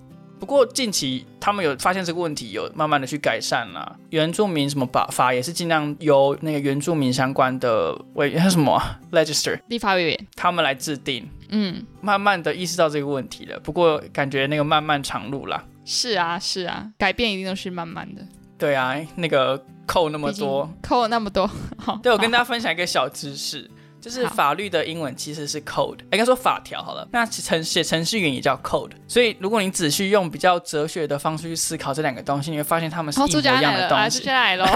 [0.46, 3.96] 不过近期他们有发现这个问题，有慢慢的去改善啦。
[4.12, 13.60] 原住民什么法法也是尽量由那个原住民相关的委员什么啊？Register 立法委员，他们来制定，嗯，慢慢的意识到这个问题了。
[13.60, 15.64] 不过感觉那个漫漫长路啦。
[15.84, 18.22] 是啊是啊，改变一定都是慢慢的，
[18.60, 23.68] 对啊，那个扣那么多，扣了那么多， 好对我跟大家分享一个小知识。
[24.06, 27.08] 就是法律的英文其实是 code，应该说法条好了。
[27.12, 34.68] 那程写程序员也叫 code，所以如果你仔细用比较哲学的方式去思考这两个东西，你会发现他们是一模一样的东西来了，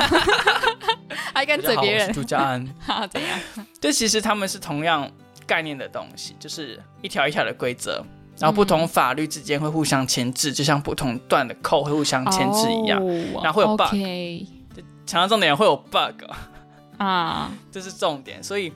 [1.32, 2.68] 还敢嘴别人朱家安。
[2.82, 3.40] 好怎样？
[3.80, 5.08] 就其实他们是同样
[5.46, 8.04] 概念的东西，就是一条一条的规则，
[8.40, 13.00] 然后不同法律之间会互相牵制，就像不同段的扣会互相牵制一样。
[13.00, 13.86] 哦然后会有 bug
[15.06, 16.24] 强调重点会有 bug，
[16.98, 18.44] 啊，这是重点。
[18.44, 18.74] 所以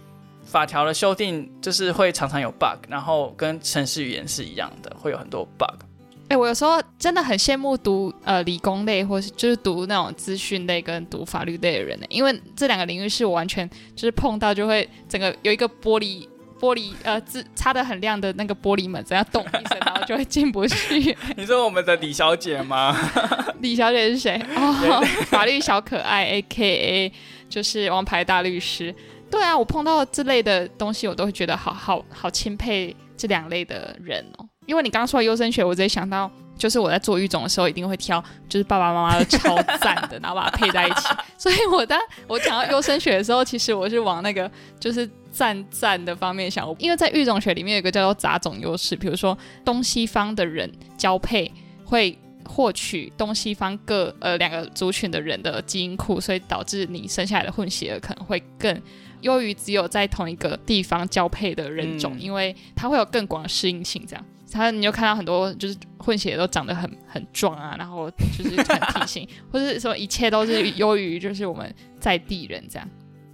[0.54, 5.84] 法条的修订就是会常常有 bug，然后跟程序语言是一样的，会有很多 bug。
[6.30, 16.28] 哎、我有时候真的很羡慕读呃理工类，或是就是读那种资讯类跟读法律类的人呢，因为这两个领域是我完全就是碰到就会整个有一个玻璃
[16.60, 21.18] 玻璃呃字擦的很亮的那个玻璃门，只要动一声，然后就会进不去。
[21.36, 22.96] 你说我们的李小姐吗？
[23.60, 24.40] 李小姐是谁？
[24.56, 27.14] 哦，法律小可爱，A K A
[27.50, 28.94] 就是王牌大律师。
[29.34, 34.48] 对啊，我碰到这类的东西，我都会觉得好好好钦佩这两类的人哦。
[34.68, 41.08] 因为你刚刚说的优生学，我直接想到，就是我在做育种的时候，一定会挑就是爸爸妈妈都超赞的，然后把它配在一起。
[41.36, 51.52] 所以我当我讲到优生学的时候，其实我是往那个就是赞赞的方面想，因为在育种学里面有一个叫做杂种优势，比如说东西方的人交配
[51.84, 52.16] 会
[52.46, 58.80] 获取东西方各呃两个族群的人的基因库，所以导致你生下来的混血儿可能会更
[59.24, 64.06] 优于只有在同一个地方交配的人种，嗯因为它会有更广的适应性。
[64.08, 72.88] 这样，它你就看到很多就是混血都长得很很壮啊，然后就是很体型， 或者说一切都是优于就是我们在地人这样。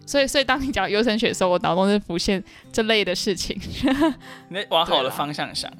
[0.05, 3.55] 所以，所以当你讲优生学的时候，我脑中是浮现这类的事情。
[4.49, 5.71] 你往好的方向想。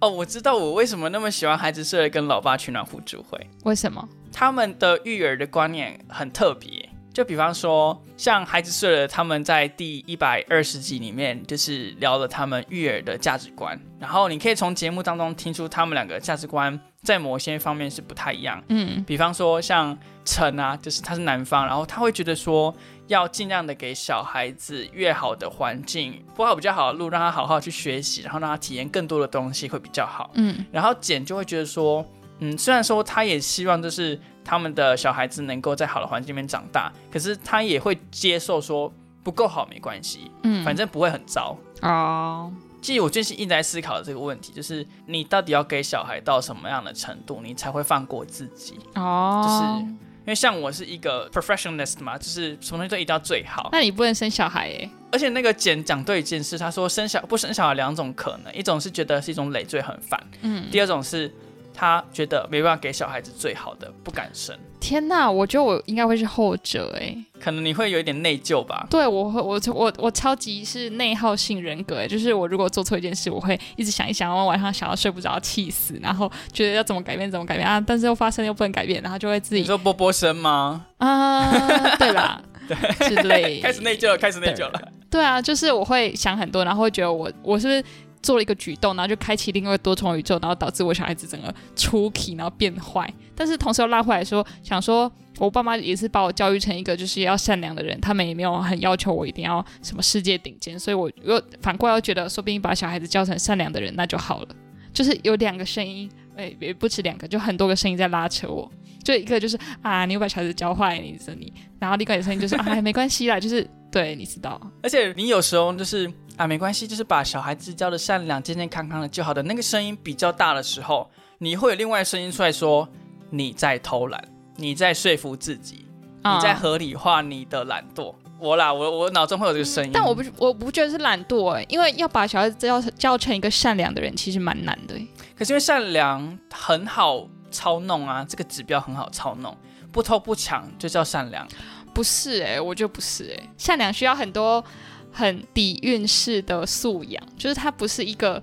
[0.00, 3.38] 哦，我知道我为什么那么喜欢孩子睡了跟老爸取暖互助会。
[3.62, 4.08] 为什么？
[4.32, 18.62] 他们的育儿的观念很特别，就比方说，像孩子睡了，他们在第一百二十集里面就是聊了他们育儿的价值观，然后你可以从节目当中听出他们两个价值观在某些方面是不太一样。
[18.68, 22.72] 嗯比方说像陈啊，就是他是男方，然后他会觉得说
[23.08, 30.30] 要尽量的给小孩子越好的环境，铺好比较好的路，让他好好去学习，然后让他体验更多的东西会比较好。
[30.34, 32.06] 嗯然后简就会觉得说，
[32.38, 34.16] 嗯，虽然说他也希望就是
[34.50, 41.56] 他们的小孩子能够在好的环境里面长大，可是他也会接受说不够好没关系，嗯，反正不会很糟。
[41.82, 48.76] 哦，其实我最近一直在思考的这个问题，就是你到底要给小孩到什么样的程度，你才会放过自己？
[48.96, 49.82] 哦，就是
[50.22, 53.68] 因为像我是一个 professionalist 嘛，就是什么东西都一定要最好。
[53.70, 54.90] 那你不能生小孩耶？
[55.12, 61.32] 而且那个简讲对一件事，他说生小不生小孩两种可能，一种是觉得是一种累赘很烦，嗯，第二种是
[61.80, 64.54] 他觉得没办法给小孩子最好的，不敢生。
[64.78, 67.16] 天哪，我觉得我应该会是后者哎。
[67.40, 68.86] 可能你会有一点内疚吧。
[68.90, 80.84] 对我会，我我我超级是内耗性人格哎，就是我如果做错一件事，我会一直想一想，然后晚上想要睡不着，气死，然后觉得要怎么改变怎么改变啊，但是又发生又不能改变，然后就会自己你说波波生吗？
[80.98, 82.42] 啊，对吧？
[83.08, 84.92] 之类，开始内疚了，开始内疚了。
[85.10, 87.82] 对啊，就是我会想很多，然后会觉得我我是不是
[88.22, 93.12] 做了一个举动，然后就开启另外一个多重宇宙，然后导致我小孩子整个出奇，然后变坏。
[93.34, 104.48] 但是同时又拉回来说，想说我爸妈也是把我教育成一个就是要善良的人，他们也没有很要求我一定要什么世界顶尖，所以我又反过来又觉得，说不定把小孩子教成善良的人那就好了。
[104.92, 108.70] 就是有两个声音，哎，也不止两个，就很多个声音在拉扯我。
[109.04, 114.60] 就一个就是啊，你又把小孩子教坏，你是你，然后另外一个声音就是啊， 没关系啦，就是对，你知道。
[114.82, 122.88] 而且你有时候就是啊，没关系，就是把小孩子教的善良、健健康康的就好的那个声音比较大的时候，你会有另外声音出来说
[123.30, 124.22] 你在偷懒，
[124.56, 125.86] 你在说服自己，
[126.22, 128.14] 你在合理化你的懒惰。
[128.40, 134.94] 我啦，我我脑中会有这个声音，但我不我不觉得是懒惰哎，因为要把小孩子教教成一个善良的人，其实蛮难的。
[135.36, 139.54] 可是因为善良很好操弄啊，这个指标很好操弄，
[139.92, 141.46] 不偷不抢就叫善良？
[141.92, 144.64] 不是哎，我觉得不是哎，善良需要很多
[145.12, 148.42] 很底蕴式的素养，就是它不是一个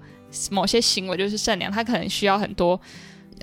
[0.52, 2.80] 某些行为就是善良，它可能需要很多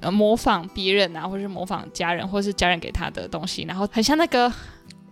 [0.03, 4.53] 呃模仿别人啊，或者是模仿家人，或者是家人给他的东西，然后很像那个。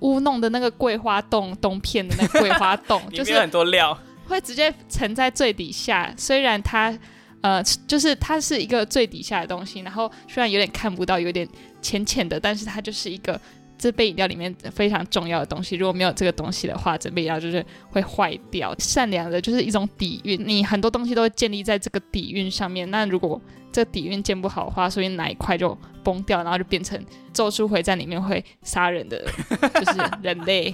[0.02, 6.12] 乌弄的那个桂花洞冬片的那个桂花洞， 就是很多料，会直接沉在最底下。
[6.16, 6.96] 虽然它，
[7.40, 11.48] 呃，就是它是一个最底下的东西，然后虽然有点看不到，有点
[11.80, 13.40] 浅浅的，但是它就是一个
[13.82, 15.74] 这杯饮料里面非常重要的东西。
[15.74, 18.72] 如果没有这个东西的话，这杯饮料就是会坏掉。
[18.78, 22.88] 善良的就是一种底蕴，你很多东西都会建立在这个底蕴上面。
[22.92, 23.42] 那如果
[23.72, 26.96] 这底蕴建不好的话，所以哪一块就崩掉，然后就变成
[27.32, 29.20] 《咒术回战》里面会杀人的，
[29.74, 30.72] 就是人类。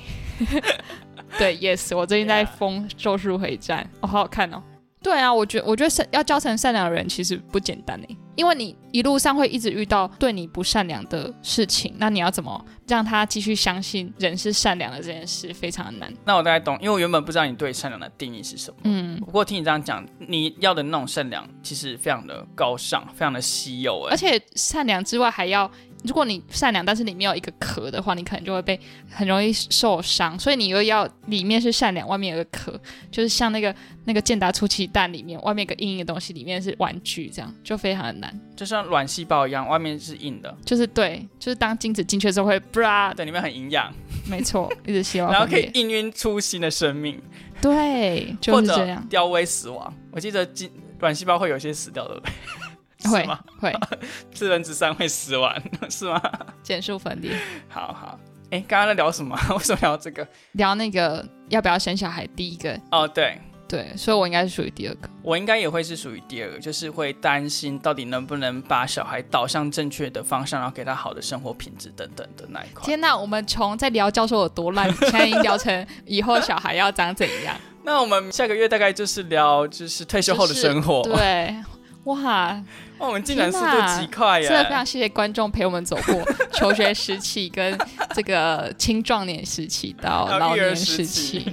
[1.39, 4.63] 对，yes，我最近在封《咒术回战》，哦，好好看哦。
[5.03, 16.13] 对啊，我觉我觉得善要教成善良的人其实不简单诶，因为你一路上会一直遇到对你不善良的事情，那你要怎么让他继续相信人是善良的这件事非常的难。
[16.25, 18.77] 那我大概懂，因为我原本不知道你对善良的定义是什么。
[18.85, 24.11] 嗯，不过听你这样讲，你要的那种善良其实非常的高尚，非常的稀有诶。
[24.11, 25.71] 而且善良之外还要。
[26.05, 28.79] 如果你善良，但是里面有一个壳的话，你可能就会被
[29.11, 30.39] 很容易受伤。
[30.39, 32.81] 所以你又要里面是善良，外面有个壳，
[33.11, 38.41] 就是像那个那个健达出奇蛋里面，外面一个硬硬的东西，里面是玩具，这样就非常的难。
[38.57, 40.57] 就像卵细胞一样，外面是硬的。
[40.65, 43.93] 就是对，就是当精子进去的时候会，bra，对，里面很营养。
[44.27, 45.31] 没错，一直希望。
[45.33, 47.21] 然后可以孕育出新的生命。
[47.61, 49.05] 对，就是这样。
[49.11, 52.23] 凋微死亡，我记得精卵细胞会有些死掉的。
[53.05, 53.39] 会吗？
[53.61, 53.73] 会，
[54.35, 55.55] 四分之三会死亡，
[55.89, 56.21] 是吗？
[56.63, 57.37] 减速分裂。
[57.69, 58.19] 好好，
[58.51, 59.39] 哎，刚刚在聊什么？
[59.57, 60.27] 为什么聊这个？
[60.53, 62.27] 聊那个要不要生小孩？
[62.29, 65.09] 第一个哦，对对，所以我应该是属于第二个。
[65.23, 72.85] 我应该也会是属于第二个，就是会担心到底能不能把小孩导向正确的方向，然后给他好的生活品质等等的那一块。
[72.85, 77.55] 天哪，我们从在聊教授有多烂，现在已经聊成以后小孩要长怎样？
[77.85, 81.03] 那我们下个月大概就是聊就是退休后的生活。
[81.03, 81.55] 对，
[82.09, 82.63] 哇。
[82.99, 84.49] 我们进展速度极快呀！
[84.49, 86.21] 真的非常谢谢观众陪我们走过
[86.53, 87.79] 求学时期，跟
[88.13, 91.49] 这个青壮年时期到老年时期、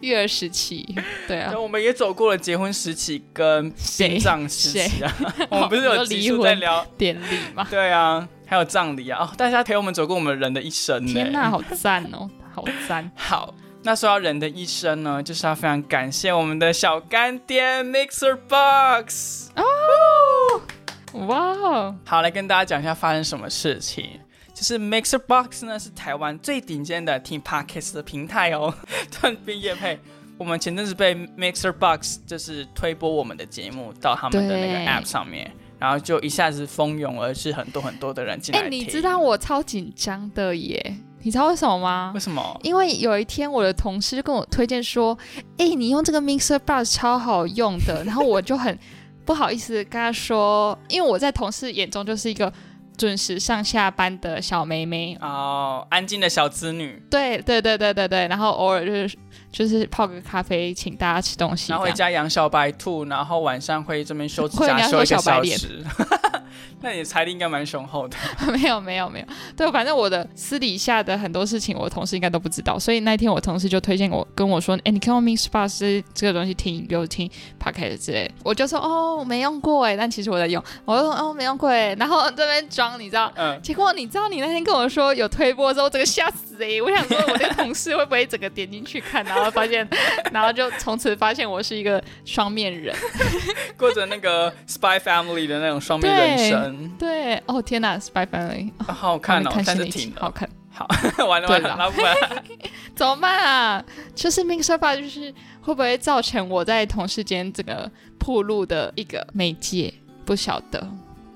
[0.00, 0.84] 育儿时期。
[1.28, 5.16] 对啊，我们也走过了结婚时期跟殡葬时期啊。
[5.48, 7.64] 我们不是有离婚聊典礼吗？
[7.70, 9.20] 对啊，还有葬礼啊！
[9.22, 11.06] 哦，大家陪我们走过我们人的一生。
[11.06, 13.08] 天哪，好赞哦，好赞！
[13.14, 13.54] 好。
[13.84, 21.92] 那说到人的一生呢，就是要非常感谢我们的小干爹 Mixer Box 哦，哇！
[22.04, 24.20] 好，来跟大家讲一下发生什么事情。
[24.54, 28.72] 就是 Mixer Box 呢是台湾最顶尖的听 Podcast 的平台哦。
[29.10, 29.98] 特别业配，
[30.38, 38.70] 我们前阵子被 Mixer Box 就是推播我们的节目到他们的那个 App 上面，然后就一下子蜂拥而至，很多很多的人进来听。
[38.70, 40.96] 你知道我超紧张的耶。
[41.22, 42.12] 你知道为什么吗？
[42.14, 42.60] 为什么？
[42.62, 45.16] 因为有一天我的同事就跟我推荐说
[45.58, 48.76] ：“哎，你用这个 Mixer Bus 超好用的。”然后我就很
[49.24, 52.52] 不好意思跟他说，因为我在同事眼中就是一个
[52.96, 57.00] 准时上下班的小妹妹哦，安静的小子女。
[57.08, 59.16] 对对对对对对，然后偶尔就是
[59.52, 65.84] 就是泡个咖啡，请大家吃东西，然后回家养小白兔，然后晚上会这边 修指甲修一个小时。
[66.80, 68.16] 那你财力应该蛮雄厚的。
[68.52, 69.26] 没有没有没有，
[69.56, 72.78] 对，反正我的私底下的很多事情，我同事应该都不知道。
[72.78, 77.30] 所以那天我同事就推荐我跟我说：“哎，你看用 Mix Bus 这个东西听，比如听
[77.62, 80.62] Podcast 之类。”我就说：“哦，我没用过哎。”但其实我在用。
[80.84, 83.32] 我就说：“哦，没用过哎。”然后这边装，你知道？
[83.36, 83.60] 嗯。
[83.62, 86.80] 结果你知道，你那天跟我说有推播之后，整个吓死哎！
[86.82, 89.86] 我想说，我的同事会不会整个点进去看，然后发现，
[90.32, 92.94] 然后就从此发现我是一个双面人，
[93.76, 96.88] 过着那个 Spy Family 的那种双面人生。
[96.98, 100.48] 对哦，天哪，Spy Family 好好看哦，但是挺好看。
[100.74, 100.86] 好，
[101.26, 102.16] 完 了完了，拉不完，
[102.96, 103.84] 怎么办啊？
[104.14, 105.30] 就是 Mixer 吧，就是
[105.60, 109.92] 会不会造成我在同事间这个铺路的一个媒介？
[110.24, 110.88] 不晓得，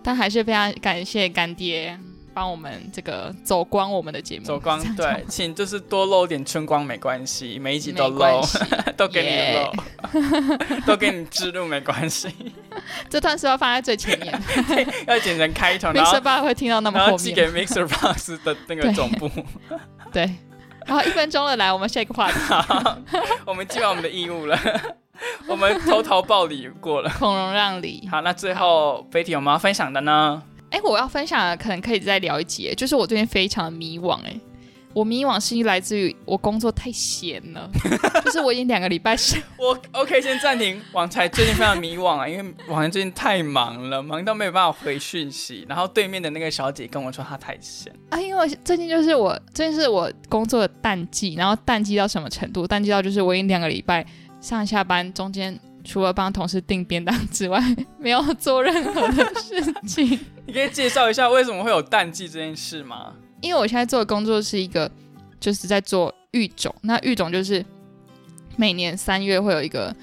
[0.03, 1.99] 但还是非常感谢干爹。
[2.37, 8.59] 帮我们这个走光我们的节目，走光对，请就是多露点春光没关系，每一集都露，系。
[8.95, 9.71] 都给你耶
[10.13, 12.29] 露， 都给你植入没关系，
[13.09, 14.39] 这段是要放在最前面
[15.07, 17.49] 要剪成开头，然后，Mixer Bar 会听到那么后然后寄给。
[17.49, 19.31] Mixer Box 的那个对总部。
[20.13, 20.31] 对，
[20.85, 22.99] 然后一分钟了，来，我们下一个话题，好，
[23.47, 24.59] 我们尽完我们的义务了，
[25.47, 27.11] 我们投桃报李过了。
[27.19, 28.07] 孔融让梨。
[28.11, 30.43] 好，那最后 Betty 有没有要分享的呢？
[30.71, 34.39] 哎，我要分享的可能可以再聊一集，就是我最近非常的迷惘，哎，
[34.93, 37.71] 我迷惘是来自于我工作太闲了，
[38.25, 40.81] 就是我已经两个礼拜是 我 OK，先暂停。
[40.93, 45.65] 网才最近非常迷惘啊， 因为网才最近太忙了，忙到没有办法回讯息。
[45.69, 52.67] 然后对面的那个小姐跟我说她太闲，啊，因为最近就是我最近是我工作的淡季，然后淡季到什么程度？
[52.67, 54.05] 淡季到就是我已经两个礼拜
[54.41, 55.59] 上下班中间。
[55.87, 57.61] 除了帮同事订便当之外，
[57.99, 60.19] 没有做任何的事情。
[60.45, 63.15] 你可以介绍一下为什么会有淡季这件事吗？
[63.41, 64.91] 因为我现在做的工作是一个，
[65.39, 66.75] 就是在做育种。
[66.83, 67.65] 那育种就是
[68.57, 69.95] 每年三月会有一个，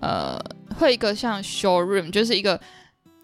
[0.00, 0.38] 呃，
[0.78, 2.60] 会有一个像 showroom，就是一个，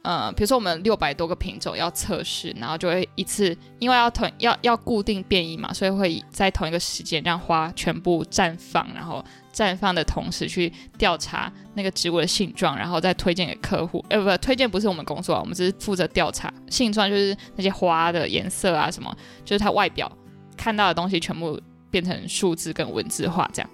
[0.03, 9.23] 呃，比如说我们六百多个品种要测试，然后就会一次，因为要同要要固定变异嘛，所以会在同一个时间让花全部绽放，然后
[9.53, 14.03] 绽放的同时去调查那个植物的性状，然后再推荐给客户。
[14.09, 20.11] 呃，不，推荐不是我们工作，我们只是负责调查性状，就是那些花的颜色啊什么，就是它外表
[20.57, 23.71] 看到的东西全部变成数字跟文字化这样。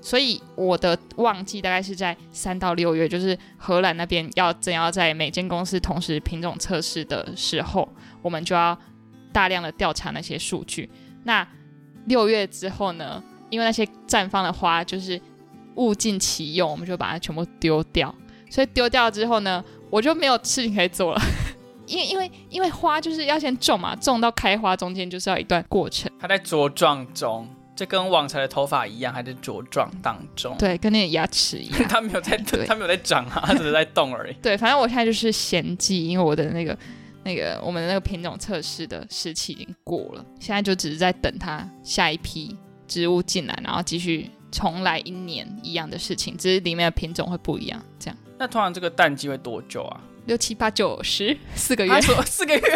[0.00, 7.88] 所以我的旺季大概是在三到六月，就是荷兰那边要正要在每间公司同时品种测试的时候，
[8.22, 8.76] 我们就要
[9.32, 10.90] 大量的调查那些数据。
[11.24, 11.46] 那
[12.06, 15.20] 六月之后呢，因为那些绽放的花就是
[15.76, 18.14] 物尽其用，我们就把它全部丢掉。
[18.48, 21.20] 所以丢掉之后呢，我就没有事情可以做了。
[21.86, 26.10] 因 因为因为花就是要先种嘛，种到开花中间就是要一段过程。
[26.18, 27.46] 它在茁壮中，
[27.80, 30.54] 这跟往常的头发一样，还在茁壮当中。
[30.58, 31.82] 对，跟那个牙齿一样。
[31.88, 34.34] 它没有在，对她没有在长啊，它只是在动而已。
[34.42, 36.76] 对，反正我现在就是闲季，因为我的那个
[37.24, 42.54] 那个我们的那个品种测试的时期已经过了，现在就只是在等它下一批
[42.86, 50.02] 植物进来，然后继续重来一年一样的事情，只是里面的品种会不一样，这样那通常这个淡季会多久啊？
[50.26, 52.60] 六七八九十四个月他，说四个月，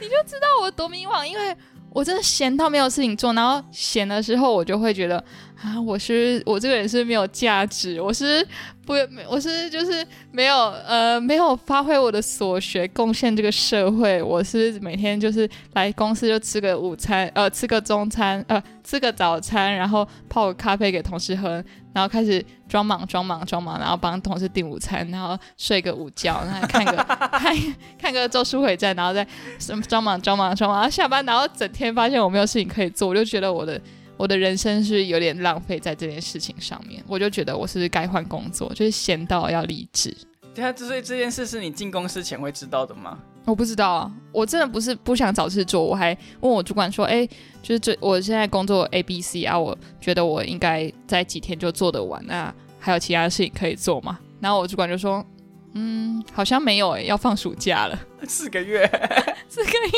[0.00, 1.54] 你就知道我多迷惘，因为
[1.94, 5.22] 我真的闲到没有事情做，然后闲的时候我就会觉得
[5.60, 8.44] 啊，我是我这个人是没有价值，我是
[8.84, 8.94] 不，
[9.28, 26.92] 我是就是没有呃没有发挥我的所学，贡献这个社会，我是每天就是来公司就吃个午餐，呃吃个中餐，呃吃个早餐，然后泡个咖啡给同事喝，然后开始装忙装忙装忙，然后帮同事订午餐，然后睡个午觉，然后看个
[27.38, 27.56] 看
[28.00, 29.24] 看个《咒术回战》，然后再
[29.60, 33.80] 什么装忙装忙装忙，然后下班，然后整天发现我没有事情可以做，我就觉得我的
[34.22, 40.16] 我的人生是有点浪费在这件事情上面，我就觉得我是不是该换工作，就是闲到要离职。
[40.54, 43.18] 对啊，所以这件事是你进公司前会知道的吗？
[43.46, 47.26] 我不知道啊，我真的不是不想找事做，我还问我主管说，哎，
[47.60, 54.20] 就是这我现在工作 A、B、C 啊，我觉得我应该在几天就做得完，那还有其他事情可以做吗？
[54.38, 55.26] 然后我主管就说，
[55.74, 57.98] 嗯，好像没有诶，要放暑假了。
[58.28, 58.84] 四个月，
[59.48, 59.90] 四个月，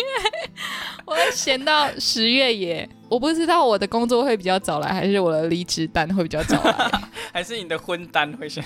[1.04, 2.88] 我会闲到十月耶。
[3.08, 6.90] 我不知道我的工作会比较早来，还是我的离职单会比较早来。
[7.32, 8.64] 还是你的婚单会先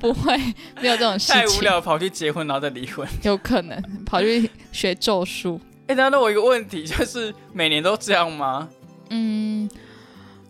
[0.00, 0.36] 不会，
[0.80, 3.06] 没有这种事情，太无聊，跑去结婚然后再离婚？
[3.22, 5.60] 有可能跑去学咒术。
[5.86, 8.68] 哎、那那我有一个问题，就是每年都这样吗？
[9.10, 9.68] 嗯，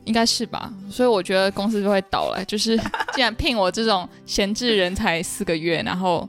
[0.04, 0.72] 应该是吧。
[0.90, 2.76] 所以我觉得公司就会倒了，就是
[3.14, 6.28] 既然聘我这种闲置人才四个月，然后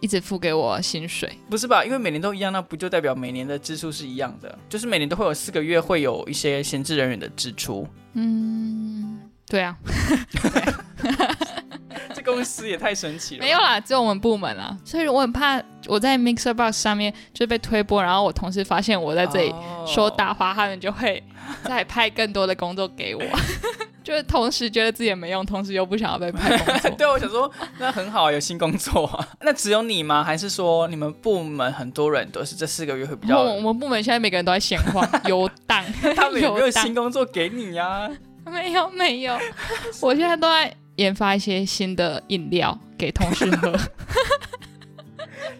[0.00, 1.30] 一直付给我薪水。
[1.48, 1.84] 不是吧？
[1.84, 4.58] 因为每年都一样，那不就代表每年的支出是一样的？
[4.68, 7.86] 就是每年都会有四个月会有一些闲置人员的支出。
[8.14, 9.18] 嗯，
[9.48, 9.76] 对啊，
[12.14, 13.40] 这公司也太神奇了。
[13.40, 19.54] 没有，啦，只有我们部门啦，所以我很怕我在 Mixer Box 上面就被推播，然后我同事发现我在这里
[19.86, 21.22] 说大话，他们就会
[21.64, 23.22] 再派更多的工作给我，
[24.02, 26.90] 就是同时觉得自己也没用，同时又不想要被派工作。
[26.90, 29.28] 对，我想说，那很好，有新工作啊。
[29.40, 30.24] 那只有你吗？
[30.24, 33.40] 还是说你们部门很多人都是这四个月会比较？
[33.40, 35.84] 我们部门现在每个人都在闲晃游荡，
[36.16, 38.08] 他们有没有新工作给你呀、
[38.44, 39.38] 没有没有，
[40.00, 43.72] 我现在都在研发一些新的饮料给同事喝。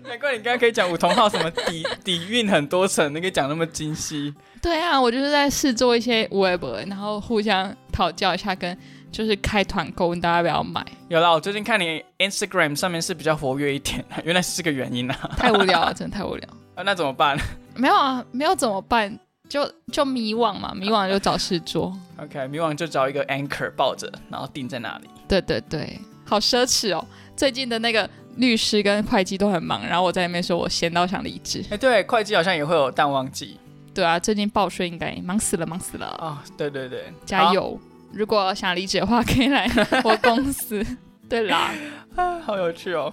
[0.04, 4.32] 难怪你刚刚可以讲五同号什么底底蕴很多层，你可以讲那么精细。
[4.62, 8.76] 对啊，我就是在试做一些 web，然后互相讨教一下，跟
[9.12, 10.84] 就是开团购，问大家要不要买。
[11.08, 15.14] 有啦，我最近看你 Instagram 上面是比较活跃一点，原来是这个原因啊。
[15.36, 16.48] 太无聊了，真的太无聊。
[16.74, 17.38] 啊，那怎么办
[17.74, 19.18] 没有啊，没有怎么办？
[19.48, 21.96] 就就迷惘嘛，迷惘就找事做。
[22.18, 25.08] OK，迷惘就找一个 anchor 抱着，然后定在那里。
[25.28, 27.04] 对对对，好奢侈哦。
[27.36, 31.64] 最近的那个律师跟会计都很忙，然后我在那边说我闲到想离职。
[31.70, 33.58] 哎，对，会计好像也会有淡旺季
[33.94, 37.78] 对啊，最近报税应该忙死了，忙死了，啊、对对对，加油！
[38.12, 39.68] 如果想离职的话，可以来
[40.04, 40.84] 我公司。
[41.28, 41.72] 对啦，
[42.14, 43.12] 好，啊好有趣哦。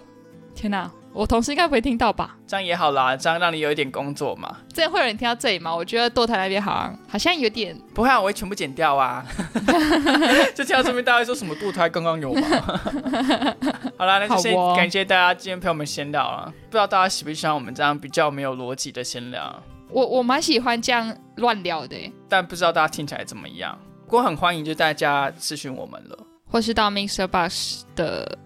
[0.56, 2.38] 天哪，我同事应该不会听到吧？
[2.48, 4.58] 这样也好啦，这样让你有一点工作嘛。
[4.72, 5.76] 这样会有人听到这里吗？
[5.76, 9.26] 我觉得堕胎那边好像好像有点不会啊，我会全部剪掉啊。
[10.56, 12.42] 就听到这边大家说什么堕胎刚刚有吗？
[13.98, 16.46] 好啦，那就先感谢大家今天陪我们闲聊啊。
[16.70, 21.96] 不知道大家喜不喜欢我们这样比较没有逻辑的闲聊，我我蛮喜欢这样乱聊的，
[22.30, 23.78] 但不知道大家听起来怎么样。
[24.06, 26.18] 不过很欢迎就大家咨询我们了。
[26.50, 28.38] 或是到 Mixer Bus 的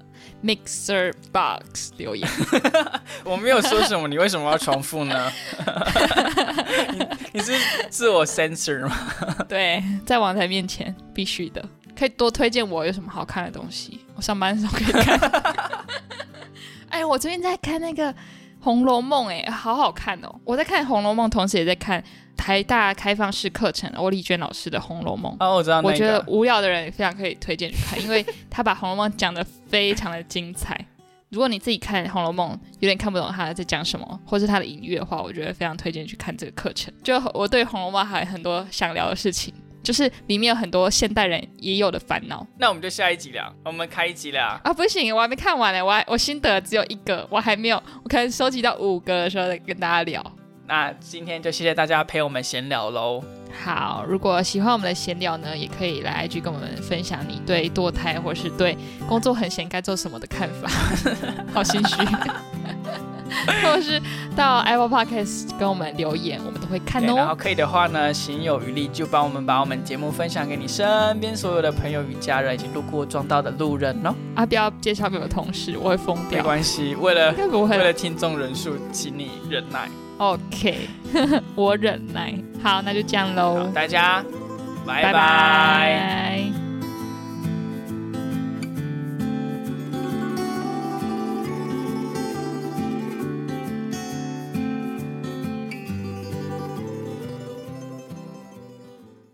[0.44, 2.30] Mixer Box 留言。
[3.24, 5.32] 我没有说什么，你为什么要重复呢？
[6.94, 7.54] 你你是
[7.90, 8.96] 自我 censor 吗？
[9.50, 11.64] 对，在网台面前必须的，
[11.98, 15.86] 可以多推荐我有什么好看的东西，我上班的时候可以看。
[16.90, 18.14] 哎，我最近在看那个
[18.68, 20.40] 《红楼梦》，哎，好好看哦！
[20.44, 22.04] 我在看《红楼梦》，同时也在看
[22.36, 25.32] 台大开放式课程欧丽娟老师的《红楼梦》。
[25.40, 25.88] 哦，我知道那个。
[25.88, 30.78] 我觉得无聊的人非常可以推荐去看，因为他把《红楼梦》讲得非常的精彩。
[31.30, 36.94] 如果你自己看《红楼梦》有点看不懂他在讲什么，或是他的隐喻的话，我觉得非常推荐去看这个课程。
[37.02, 39.54] 就我对《红楼梦》还有很多想聊的事情，
[39.84, 44.60] 就是里面有很多现代人也有的烦恼那我们就下一集聊，我们开一集聊。
[44.64, 44.74] 啊！
[44.74, 50.24] 不行，我还没看完呢，我还我心得只有一个，我还没有，我可能收集到五个的时候再跟大家聊。
[50.68, 53.24] 那今天就谢谢大家陪我们闲聊喽。
[53.64, 60.70] 好，如果喜欢我们的闲聊呢，也可以来 IG 跟我们分享你对堕胎或是对工作很闲该做什么的看法，
[61.54, 61.96] 好心虚。
[63.64, 64.02] 或是
[64.36, 67.16] 到 Apple Podcast 跟我们留言，我们都会看哦。
[67.16, 74.14] 然后可以的话呢，行有余力就帮我们把我们节目分享给你身边所有的朋友与家人，以及路过撞到的路人哦。
[74.36, 76.44] 啊，不要介绍给我同事，我会疯掉没掉。
[76.44, 79.90] 关系，为了为了听众人数，请你忍耐。
[80.18, 80.88] OK，
[81.56, 82.34] 我忍耐。
[82.64, 84.24] 好，那就这样喽好，，大家
[84.86, 86.67] 拜拜拜拜